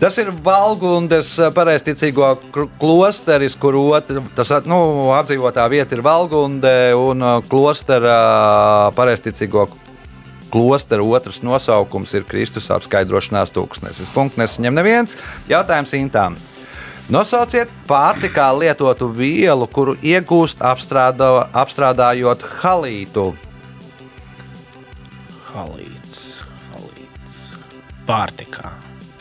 Tas 0.00 0.16
ir 0.16 0.30
Valgundes 0.44 1.34
pareizticīgo 1.52 2.30
klosteris, 2.80 3.56
kur 3.60 3.76
otra, 3.80 4.22
tas 4.36 4.52
nu, 4.68 4.78
apdzīvotā 5.12 5.66
vieta 5.72 5.96
ir 5.96 6.04
Valgunde 6.04 6.72
un 6.96 7.24
klostera 7.48 8.16
pareizticīgo 8.96 9.66
klostera 10.50 11.04
otrs 11.04 11.42
nosaukums 11.46 12.14
ir 12.16 12.24
Kristus 12.28 12.70
apskaidrošanās 12.74 13.52
tūkstnesis. 13.54 14.10
Punkts 14.14 14.40
nesaņem 14.40 14.80
neviens. 14.80 15.18
Jautājums 15.50 15.94
Intām. 16.00 16.40
Nosauciet 17.10 17.70
pārtikā 17.90 18.46
lietotu 18.54 19.08
vielu, 19.10 19.66
kuru 19.66 19.96
iegūst 19.98 20.60
apstrādā, 20.62 21.48
apstrādājot 21.58 22.44
halītu. 22.60 23.32
Halīts, 25.50 26.44
halīts. 26.70 27.40
Pārtikā. 28.06 28.70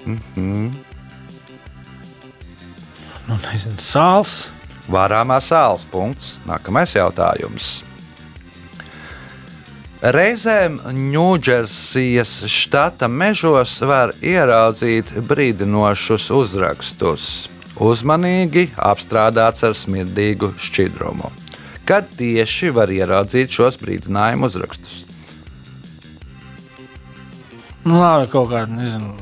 Mm 0.06 0.22
-hmm. 0.36 0.72
Nu, 3.28 3.38
nezinu, 3.42 3.82
sāls. 3.82 4.50
Vārāmā 4.90 5.42
sāls 5.42 5.86
punkts. 5.92 6.38
Nākamais 6.46 6.96
jautājums. 6.96 7.84
Reizēm 10.02 10.80
Ņūdžersijas 10.96 12.46
štata 12.48 13.08
mežos 13.08 13.82
var 13.82 14.14
ieraudzīt 14.22 15.12
brīdinošus 15.28 16.30
uzrakstus. 16.32 17.50
Uzmanīgi 17.80 18.70
apstrādāts 18.76 19.64
ar 19.64 19.76
smirdīgu 19.78 20.52
šķidrumu. 20.60 21.32
Kad 21.88 22.12
tieši 22.20 22.74
var 22.76 22.92
ieraudzīt 22.94 23.56
šos 23.56 23.80
brīdinājumu 23.82 24.50
uzrakstus? 24.50 25.04
Nu, 27.88 27.98
labi, 28.02 28.28
kaut 28.30 28.52
kāda, 28.52 28.68
nezinu, 28.70 29.14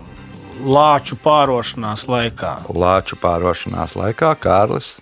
lāču 0.65 1.15
pārošanās 1.21 2.07
laikā. 2.09 2.55
Lāču 2.73 3.19
pārošanās 3.21 3.93
laikā 3.95 4.33
Kārlis 4.41 4.97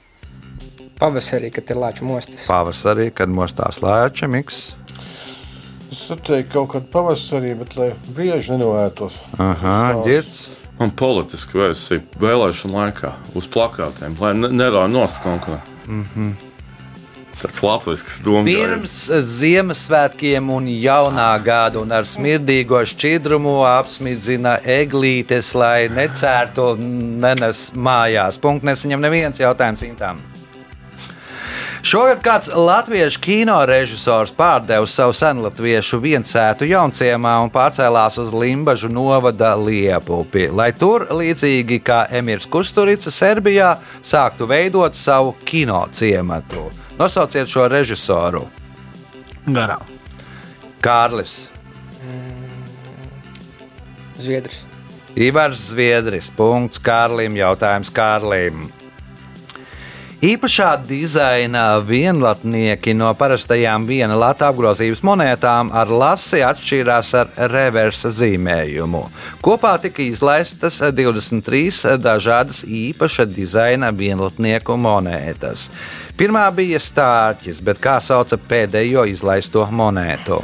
Pavasarī, 0.95 1.49
kad 1.51 1.69
ir 1.69 1.79
lāču 1.79 2.05
mostas. 2.07 2.45
pavasarī, 2.47 3.09
kad 3.11 3.27
mostās 3.27 3.81
lāča 3.83 4.29
miks. 4.31 4.75
Es 5.91 6.05
teiktu, 6.07 6.45
kaut 6.53 6.69
kad 6.71 6.85
pavasarī, 6.91 7.51
bet 7.59 7.75
lai 7.75 7.89
bieži 8.15 8.55
nenoētos. 8.55 9.19
Aha, 9.39 9.75
ģirts. 10.05 10.37
Man 10.79 10.91
politiski 10.91 11.57
versija 11.57 12.01
vēlēšana 12.19 12.81
laikā 12.81 13.13
uz 13.35 13.47
plakātiem, 13.47 14.17
lai 14.19 14.33
ne- 14.35 14.51
nerauj 14.51 14.89
nost 14.91 15.21
kaut 15.23 15.45
ko. 15.45 15.59
Mm 15.87 16.05
-hmm. 16.15 16.33
Tas 17.41 17.61
latviešu 17.63 18.23
domas. 18.23 18.45
Pirms 18.45 19.09
Ziemassvētkiem 19.39 20.49
un 20.49 20.67
jaunā 20.67 21.43
gada 21.43 21.79
un 21.79 21.91
ar 21.91 22.03
smirdīgo 22.07 22.79
šķidrumu 22.85 23.57
apsmidzina 23.67 24.59
eglītes, 24.63 25.55
lai 25.55 25.89
necērtu 25.89 26.75
nenes 27.19 27.71
mājās. 27.75 28.39
Punkts 28.39 28.65
nesaņem 28.65 28.99
neviens 28.99 29.39
jautājums 29.39 29.83
intām. 29.83 30.34
Šogad 31.85 32.23
kāds 32.25 32.47
latviešu 32.49 33.19
kino 33.21 33.59
režisors 33.69 34.31
pārdeva 34.33 34.87
savu 34.89 35.13
senlatviešu 35.13 35.99
viensētu 36.01 36.65
jaunciemā 36.65 37.35
un 37.43 37.51
pārcēlās 37.53 38.15
uz 38.23 38.31
Limbaģu 38.33 38.89
novada 38.89 39.51
Liepupi, 39.59 40.47
lai 40.49 40.71
tur, 40.73 41.05
līdzīgi 41.13 41.77
kā 41.85 41.99
Emirs 42.09 42.47
Kusturica 42.49 43.13
Serbijā, 43.13 43.75
sāktu 44.01 44.47
veidot 44.49 44.97
savu 44.97 45.35
kino 45.45 45.83
ciematu. 45.93 46.63
Nosauciet 46.97 47.51
šo 47.53 47.67
režisoru. 47.69 48.41
Garām. 49.45 49.85
Kārlis, 50.81 51.35
Zviedrs. 54.17 54.63
Ivars 55.13 55.67
Zviedris, 55.69 56.31
punkts 56.33 56.81
Kārlim, 56.81 57.37
jautājums 57.37 57.93
Kārlim. 57.93 58.65
Īpašā 60.25 60.71
dizaina 60.81 61.75
vienlatnieki 61.85 62.95
no 62.97 63.11
parastajām 63.13 63.83
viena 63.85 64.15
lata 64.17 64.47
apgrozības 64.49 65.03
monētām 65.05 65.69
ar 65.69 65.91
lasi 65.91 66.39
atšķīrās 66.41 67.11
ar 67.19 67.29
reversa 67.51 68.09
zīmējumu. 68.09 69.03
Kopā 69.45 69.75
tika 69.83 70.01
izlaistas 70.01 70.79
23 70.81 71.99
dažādas 72.01 72.63
īpaša 72.65 73.27
dizaina 73.29 73.91
vienlatnieku 73.93 74.79
monētas. 74.81 75.67
Pirmā 76.17 76.47
bija 76.57 76.81
stārķis, 76.81 77.61
bet 77.61 77.83
kā 77.83 77.99
sauca 78.01 78.39
pēdējo 78.49 79.05
izlaisto 79.11 79.67
monētu? 79.69 80.39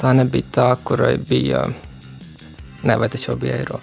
Tā 0.00 0.16
nebija 0.16 0.54
tā, 0.56 0.70
kurai 0.80 1.18
bija. 1.20 1.66
Nē, 2.88 2.96
vai 2.96 3.12
tas 3.12 3.28
jau 3.28 3.36
bija 3.36 3.60
eiro? 3.60 3.82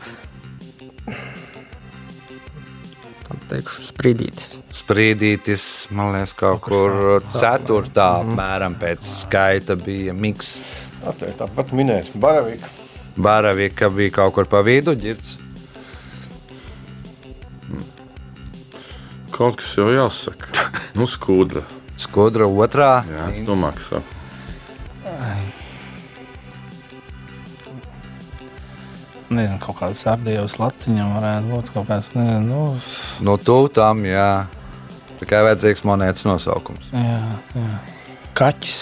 Teikšu, 3.50 3.86
sprīdītis. 3.90 4.52
Sprīdītis, 4.80 5.64
man 5.96 6.14
liekas, 6.16 6.36
kaut 6.38 6.62
kur 6.68 6.96
ceturtā 7.34 8.12
apmēram 8.22 8.78
pēc 8.80 9.06
skaita 9.24 9.78
bija 9.80 10.14
miks. 10.14 10.60
Atliek 11.10 11.36
tāpat 11.40 11.74
minēt, 11.76 12.12
Baravika. 12.20 12.70
Baravika 13.20 13.90
bija 13.94 14.16
kaut 14.22 14.36
kur 14.38 14.50
pa 14.52 14.62
vidu, 14.66 14.96
ģirts. 15.00 15.38
Kaut 19.36 19.60
kas 19.62 19.74
jau 19.80 19.88
jāsaka. 19.94 20.52
Nu, 21.00 21.08
skudra. 21.08 21.64
Skudra 22.00 22.48
otrā. 22.48 22.94
Jā, 23.08 23.28
es 23.32 23.44
domāju, 23.48 23.78
ka 23.80 23.86
saka. 23.86 24.19
Nezinu, 29.30 29.60
kaut 29.62 29.78
kādas 29.82 30.02
ardījus 30.10 30.56
latiņam 30.58 31.12
varētu 31.20 31.52
būt 31.54 31.68
kaut 31.76 31.86
kāds, 31.92 32.08
nezinu, 32.18 32.46
nu, 32.50 32.62
No 33.28 33.36
tūtām, 33.38 34.02
jā. 34.10 34.46
Tikai 35.20 35.42
vajadzīgs 35.50 35.84
monētas 35.86 36.26
nosaukums. 36.26 36.90
jā, 36.96 37.20
jā. 37.60 37.74
Kaķis. 38.40 38.80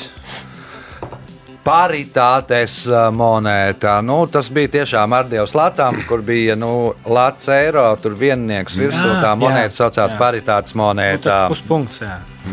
Paritātes 1.67 2.85
ā, 2.87 3.07
monēta. 3.11 3.97
Nu, 4.05 4.21
tas 4.31 4.47
bija 4.55 4.69
tiešām 4.77 5.11
ar 5.17 5.25
Dievs 5.27 5.51
latām, 5.57 5.97
kur 6.07 6.21
bija 6.23 6.55
nu, 6.55 6.93
lats 7.03 7.49
eiro, 7.51 7.83
tur 7.99 8.15
viennieks 8.15 8.77
virsū. 8.79 9.09
Tā 9.19 9.33
monēta 9.35 9.67
jā, 9.67 9.73
saucās 9.81 10.13
jā. 10.13 10.19
paritātes 10.21 10.77
Nu, 10.77 10.85
monēta. 10.85 11.25
tad 11.25 11.51
Puspunkts. 11.51 11.99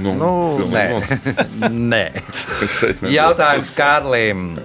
Nu, 0.02 0.16
Nu, 0.18 0.32
nē, 0.72 0.88
nē. 1.92 2.02
Jautājums 3.14 3.70
Kārlim. 3.76 4.56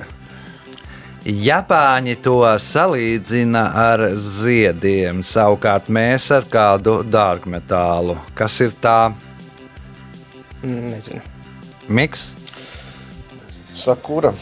Japāņi 1.30 2.18
to 2.26 2.42
salīdzina 2.64 3.64
ar 3.78 4.06
ziediem, 4.18 5.24
savukārt 5.26 5.90
mēs 5.94 6.30
ar 6.34 6.48
kādu 6.50 7.00
dārgmetālu. 7.06 8.18
Kas 8.38 8.60
ir 8.66 8.74
tā? 8.82 9.14
Nezinu. 10.64 11.22
Miks, 11.90 12.30
Sakura. 13.74 14.34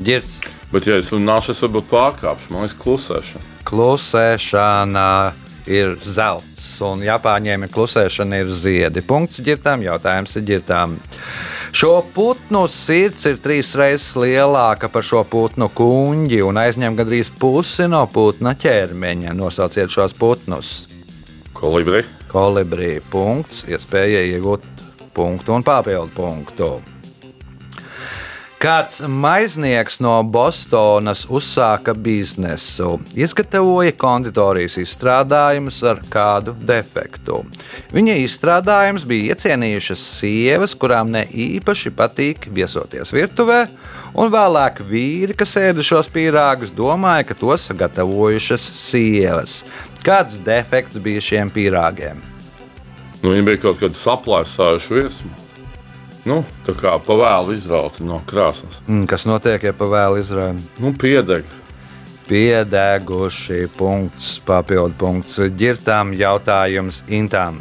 ģirts, 0.00 0.38
Bet, 0.70 0.86
ja 0.86 1.00
es 1.00 1.08
runāšu, 1.10 1.50
es 1.50 1.60
varbūt 1.64 1.88
pārkāpšu. 1.90 2.52
Man 2.54 2.62
liekas, 2.62 2.76
klusēšana. 2.78 3.48
klusēšana 3.66 5.06
ir 5.66 5.96
zelts, 6.06 6.66
un 6.86 7.02
Japāņiem 7.02 7.66
ir 7.66 7.72
klusēšana, 7.74 8.38
ir 8.44 8.52
ziedi. 8.54 9.02
Punkts 9.02 9.42
ģirtām, 9.42 9.82
jautājums 9.82 10.36
ir 10.38 10.44
ģirtām. 10.46 10.94
Šo 11.70 12.00
putnu 12.14 12.64
sirds 12.66 13.22
ir 13.30 13.36
trīs 13.38 13.76
reizes 13.78 14.16
lielāka 14.18 14.88
par 14.90 15.04
šo 15.06 15.22
putnu 15.30 15.68
kuģi 15.70 16.40
un 16.42 16.58
aizņem 16.58 16.96
gandrīz 16.98 17.30
pusi 17.38 17.86
no 17.86 18.02
putna 18.10 18.56
ķermeņa. 18.58 19.34
Nosauciet 19.38 19.92
šos 19.94 20.16
putnus. 20.18 20.72
Kolibri. 21.54 22.02
Kolibrī. 22.30 22.96
Punkts. 23.12 23.62
Iespēja 23.70 24.24
iegūt 24.32 24.66
punktu 25.14 25.54
un 25.54 25.66
papildu 25.66 26.10
punktu. 26.16 26.72
Kāds 28.60 28.98
maiznieks 29.08 29.94
no 30.04 30.18
Bostonas 30.20 31.22
uzsāka 31.32 31.94
biznesu, 31.96 32.98
izgatavoja 33.16 33.94
konditorijas 33.96 34.76
izstrādājumus 34.82 35.78
ar 35.88 36.02
kādu 36.12 36.52
defektu. 36.68 37.38
Viņa 37.96 38.18
izstrādājums 38.20 39.08
bija 39.08 39.32
iecienījušas 39.32 40.04
sievas, 40.18 40.76
kurām 40.76 41.08
ne 41.16 41.24
īpaši 41.24 41.94
patīk 41.96 42.50
viesoties 42.52 43.16
virtuvē, 43.16 43.62
un 44.12 44.28
vēlāk 44.36 44.84
vīri, 44.92 45.32
kas 45.40 45.56
ēdušos 45.56 46.12
pīrāgus, 46.12 46.76
domāja, 46.76 47.30
ka 47.30 47.40
tos 47.40 47.64
gatavojušas 47.72 48.72
sievas. 48.76 49.62
Kāds 50.04 50.36
defekts 50.44 51.00
bija 51.00 51.24
šiem 51.32 51.56
pīrāgiem? 51.56 52.20
Nu, 53.22 53.30
viņi 53.32 53.52
bija 53.54 53.68
kaut 53.70 53.80
kādi 53.80 54.04
saplēsājuši 54.04 54.98
virsmu. 55.00 55.39
Nu, 56.28 56.42
tā 56.66 56.74
kā 56.76 56.98
pavēlu 57.00 57.54
izrauti 57.56 58.04
no 58.04 58.20
krāsas. 58.28 58.82
Mm, 58.86 59.06
Kas 59.08 59.24
notiek, 59.28 59.62
ja 59.64 59.72
pavēlu 59.76 60.20
izrādīt? 60.20 60.80
Nu, 60.82 60.92
piedeg. 60.92 61.48
Piedeguši 62.28 63.64
punkts, 63.74 64.36
papildu 64.46 64.94
punkts, 65.00 65.40
ģirtām 65.58 66.12
jautājums 66.14 67.00
intām. 67.10 67.58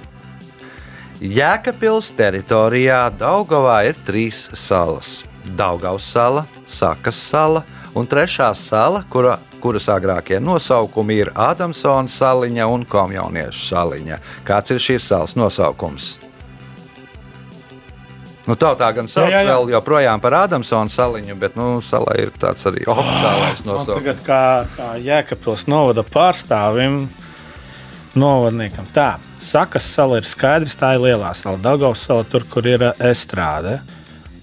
Jēkabils 1.19 2.11
teritorijā 2.15 3.09
Daugavā 3.17 3.81
ir 3.89 3.97
trīs 4.07 4.45
salas- 4.53 5.23
Daugaus 5.59 6.05
sala, 6.05 6.45
Sakas 6.67 7.15
sala 7.15 7.65
un 7.95 8.07
trešā 8.07 8.55
sala, 8.55 9.03
kura, 9.09 9.39
kuras 9.59 9.87
agrākie 9.89 10.39
nosaukumi 10.39 11.17
ir 11.19 11.31
Ādamsona 11.33 12.07
saliņa 12.07 12.69
un 12.69 12.85
Komjauniešu 12.85 13.65
saliņa. 13.73 14.19
Kāds 14.45 14.71
ir 14.71 14.77
šīs 14.77 15.01
salas 15.01 15.35
nosaukums? 15.35 16.19
Nu, 18.49 18.55
tautā 18.57 18.87
gan 18.97 19.05
sauc 19.11 19.29
Jā, 19.29 19.43
jā, 19.43 19.45
jā. 19.45 19.51
vēl 19.53 19.69
joprojām 19.75 20.21
par 20.23 20.33
Ādamsona 20.39 20.89
saliņu, 20.89 21.35
bet 21.37 21.55
nu, 21.59 21.67
salā 21.85 22.15
ir 22.17 22.31
tāds 22.41 22.65
arī 22.65 22.81
oficiālais 22.89 23.61
Man 23.61 23.67
nosaukums. 23.75 23.99
tagad 24.01 24.23
kā, 24.25 24.41
kā 24.73 24.87
Jēkabpils 25.05 25.67
novada 25.69 26.01
pārstāvim, 26.01 27.03
novadniekam. 28.17 28.87
Tā, 28.95 29.11
Sakas 29.39 29.85
sala 29.87 30.17
ir 30.19 30.25
skaidrs, 30.27 30.73
tā 30.75 30.95
ir 30.97 31.03
lielā 31.05 31.29
sala. 31.37 31.61
Daugavas 31.63 32.01
sala 32.03 32.25
tur, 32.27 32.43
kur 32.51 32.65
ir 32.67 32.81
ā, 32.89 32.91
estrāde. 33.11 33.77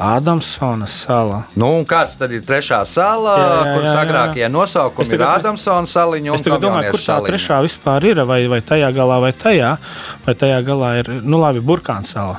Ādamsona 0.01 0.87
sala. 0.93 1.43
Nu, 1.57 1.71
un 1.81 1.85
kāds 1.89 2.15
tad 2.21 2.33
ir 2.37 2.43
trešā 2.45 2.83
sala, 2.89 3.35
Jā, 3.41 3.53
jā, 3.65 3.75
kuras 3.77 3.95
agrākie 4.03 4.49
nosaukumi 4.53 5.07
Es 5.07 5.13
ir 5.13 5.19
tagad- 5.19 5.41
Ādamsona 5.41 5.89
saliņa 5.89 6.35
Es 6.37 6.43
tagad 6.45 6.61
domāju, 6.61 6.91
kur 6.93 7.01
tā 7.01 7.07
saliņa? 7.07 7.31
trešā 7.33 7.61
vispār 7.65 8.05
ir. 8.05 8.25
Vai, 8.29 8.47
vai 8.47 8.61
tajā 8.61 8.91
galā, 8.95 9.21
vai 9.21 9.33
tajā, 9.33 9.79
vai 10.27 10.35
tajā 10.35 10.59
galā 10.65 10.91
ir, 11.01 11.09
nu 11.25 11.39
labi, 11.41 11.61
Burkāns 11.61 12.13
sala. 12.13 12.37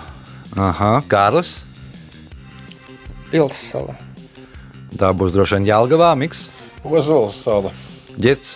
Aha, 0.58 1.02
Kārlis. 1.06 1.60
Pilsēta. 3.30 3.94
Tā 4.98 5.12
būs 5.14 5.34
droši 5.36 5.60
vien 5.60 5.68
Jālgavā, 5.68 6.14
Miks, 6.18 6.48
Ozols 6.88 7.44
sala. 7.44 7.74
Girts. 8.18 8.56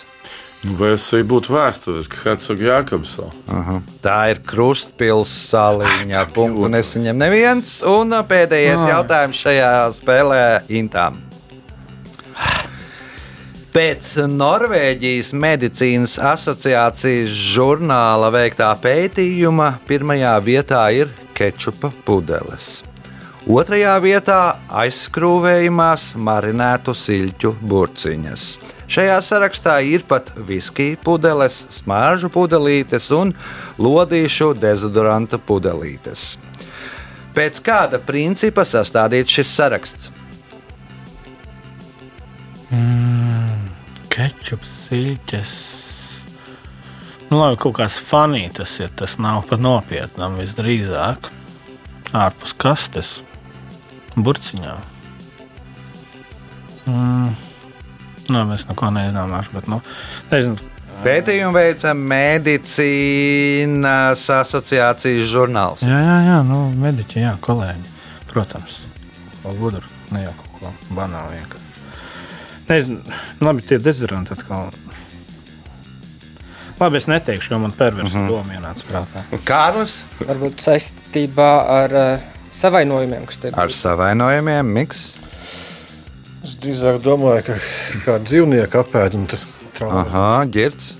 Nu, 0.62 0.76
vai 0.78 0.92
es 0.94 1.08
būtu 1.26 1.50
vēsturiski 1.50 2.20
Hercogs 2.22 2.62
Jākabs? 2.62 3.16
Aha. 3.50 3.80
Tā 4.02 4.18
ir 4.30 4.40
krustpils 4.46 5.32
saliņa. 5.50 6.22
Punktu 6.34 6.70
nesaņem 6.70 7.18
neviens. 7.18 7.72
Un 7.82 8.14
pēdējais 8.30 8.86
jautājums 8.86 9.42
šajā 9.42 9.72
spēlē 9.98 10.42
Intām. 10.70 11.18
Pēc 13.72 14.04
Norvēģijas 14.28 15.30
medicīnas 15.32 16.18
asociācijas 16.20 17.30
žurnāla 17.54 18.28
veiktā 18.34 18.68
pētījuma 18.76 19.70
pirmajā 19.88 20.32
vietā 20.44 20.82
ir 20.92 21.08
kečupa 21.32 21.88
pudeles. 22.04 22.82
Otrajā 23.48 23.94
vietā 24.04 24.36
aizskrūvējumās 24.82 26.10
marinētu 26.20 26.92
siļķu 26.92 27.54
burciņas. 27.64 28.46
Šajā 28.92 29.16
sarakstā 29.24 29.78
ir 29.88 30.04
pat 30.04 30.28
viskija 30.36 31.00
pudeles, 31.00 31.64
smāržu 31.72 32.28
pudelītes 32.34 33.08
un 33.16 33.32
lodīšu 33.80 34.52
dezodoranta 34.52 35.40
pudelītes. 35.40 36.34
Pēc 37.32 37.64
kāda 37.64 38.04
principa 38.04 38.68
sastādīts 38.68 39.40
šis 39.40 39.56
saraksts? 39.56 40.12
Kečups, 44.12 44.72
siļķes. 44.88 45.52
Nu, 47.30 47.38
labi, 47.38 47.56
kaut 47.62 47.78
kāds 47.78 47.96
fanī 48.04 48.44
tas 48.52 48.74
ir. 48.82 48.90
Tas 48.98 49.16
nav 49.22 49.46
pat 49.48 49.62
nopietnam 49.64 50.36
visdrīzāk. 50.40 51.30
Ārpus 52.12 52.52
kastes, 52.60 53.14
burciņā. 54.18 54.74
Mm. 56.90 57.32
Nu, 58.32 58.44
mēs 58.50 58.66
neko 58.68 58.90
neizdomāsim, 58.92 59.56
bet, 59.56 59.70
nu, 59.70 59.80
nezinu, 60.30 60.56
Pētījumu 61.02 61.56
veica 61.56 61.94
Medicīnas 61.98 62.62
asociācijas 64.36 65.24
žurnāls. 65.32 65.82
jā, 65.82 65.98
jā, 65.98 66.18
jā, 66.28 66.36
nu, 66.46 66.58
mediķi, 66.84 67.24
jā, 67.24 67.32
kolēģi, 67.42 67.88
protams. 68.30 68.82
Vēl 69.42 69.58
gudri, 69.58 69.86
ne 70.14 70.20
jau 70.28 70.34
kaut 70.38 70.52
ko 70.60 70.66
banālu 70.94 71.34
vienkārši. 71.34 71.61
Nezinu, 72.68 73.00
labi, 73.40 73.64
tie 73.66 73.78
dezodoranti 73.82 74.34
atkal. 74.36 74.70
Labi, 76.80 76.98
es 76.98 77.08
neteikšu, 77.10 77.52
jo 77.54 77.58
man 77.62 77.72
perversa 77.78 78.18
mm 78.18 78.24
-hmm. 78.24 78.28
doma 78.28 78.54
ienāca 78.54 78.86
prātā. 78.90 79.24
Kārlis 79.44 80.04
Varbūt 80.20 80.62
saistībā 80.62 81.50
ar 81.68 81.92
uh, 81.92 82.20
savainojumiem, 82.50 83.26
kas 83.26 83.38
te 83.38 83.52
ar 83.52 83.72
savainojumiem, 83.72 84.66
Miks. 84.66 85.12
Es 86.44 86.56
drīzāk 86.62 87.02
domāju, 87.02 87.42
ka 87.46 87.58
kā 88.06 88.18
dzīvnieku 88.18 88.78
apēd 88.78 89.14
un 89.14 89.26
traumas. 89.74 90.06
Aha, 90.06 90.44
ģirts. 90.44 90.94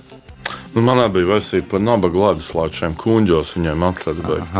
Nu, 0.73 0.81
manā 0.81 1.09
bija 1.13 1.25
versija 1.25 1.63
par 1.69 1.79
nabaga 1.79 2.19
leduslāčiem, 2.19 2.95
kuģos 2.95 3.55
viņiem 3.57 3.83
atlētīt. 3.89 4.55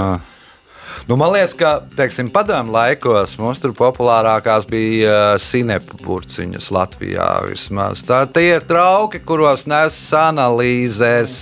Nu, 1.07 1.17
man 1.19 1.33
liekas, 1.33 1.51
ka 1.59 1.71
teiksim, 1.97 2.29
padomu 2.31 2.71
laikos 2.71 3.33
mums 3.41 3.59
tur 3.59 3.73
populārākās 3.75 4.63
bija 4.69 5.15
uh, 5.35 5.41
sinepu 5.43 5.97
burciņas 5.99 6.69
Latvijā. 6.71 7.27
Vismaz. 7.49 8.05
Tā 8.07 8.21
tie 8.31 8.53
ir 8.55 8.63
trauki, 8.69 9.19
kuros 9.19 9.65
nes 9.67 9.97
analīzēs. 10.15 11.35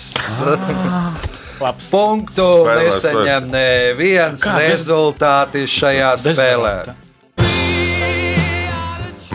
Labs. 1.61 1.91
Punktu 1.93 2.47
neseņem 2.65 3.51
neviens 3.53 4.41
bez- 4.41 4.57
rezultāti 4.81 5.67
šajā 5.69 6.15
spēlē. 6.23 6.73
Dezodoranta. 6.81 7.00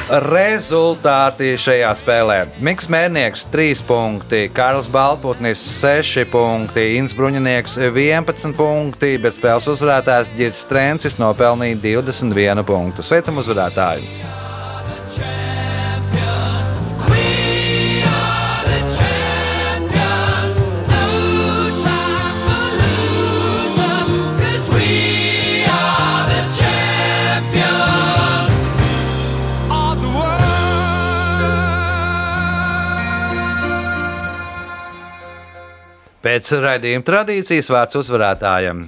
Rezultāti 0.07 1.57
šajā 1.59 1.89
spēlē. 1.99 2.37
Mikls 2.63 2.87
Mērnieks 2.93 3.43
3 3.51 3.83
punkti, 3.89 4.45
Kārls 4.55 4.87
Balputnis 4.93 5.65
6 5.81 6.29
punkti, 6.31 6.87
Inns 7.01 7.17
Bruņinieks 7.19 7.75
11 7.89 8.55
punkti, 8.55 9.17
bet 9.19 9.35
spēles 9.35 9.67
uzvarētājs 9.75 10.31
Girts 10.39 10.63
Trencis 10.71 11.19
nopelnīja 11.19 11.83
21 11.83 12.63
punktu. 12.71 13.03
Sveicam 13.03 13.43
uzvarētāju! 13.43 14.46
Pēc 36.27 36.49
raidījuma 36.59 37.07
tradīcijas 37.07 37.69
vārds 37.71 38.01
uzvarētājiem. 38.01 38.87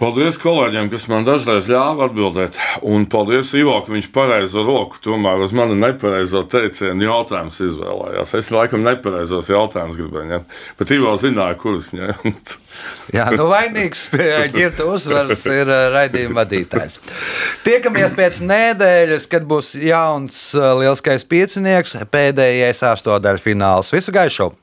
Paldies 0.00 0.38
kolēģiem, 0.40 0.88
kas 0.90 1.04
man 1.06 1.26
dažreiz 1.26 1.68
ļāva 1.70 2.06
atbildēt. 2.08 2.56
Un 2.88 3.04
paldies 3.12 3.52
Ivo, 3.54 3.74
ka 3.84 3.92
viņš 3.92 4.08
pareizo 4.14 4.64
roku 4.64 4.98
tomēr 5.04 5.44
uz 5.44 5.52
mani 5.54 5.76
nepareizo 5.78 6.42
teicienu 6.50 7.06
jautājumus 7.06 7.60
izvēlējās. 7.68 8.32
Es 8.40 8.48
laikam 8.50 8.82
nepareizos 8.82 9.52
jautājumus 9.52 10.00
gribēju 10.00 10.30
ņemt, 10.32 10.56
bet 10.80 10.96
Ivo 10.96 11.12
zināja, 11.20 11.60
kurus 11.60 11.92
ņemt. 11.94 12.56
Jā, 13.12 13.28
nu 13.36 13.46
vainīgs 13.52 14.08
pie 14.16 14.32
ģirta 14.56 14.88
uzvaras 14.90 15.44
ir 15.52 15.70
raidījuma 15.92 16.40
vadītājs. 16.40 16.98
Tiekamies 17.68 18.16
pēc 18.16 18.42
nedēļas, 18.48 19.28
kad 19.30 19.44
būs 19.46 19.74
jauns 19.76 20.42
lielskais 20.56 21.28
piecinieks, 21.28 22.00
pēdējais 22.10 22.82
astotdaļfināls. 22.96 23.92
Visu 23.92 24.18
gaišu! 24.18 24.54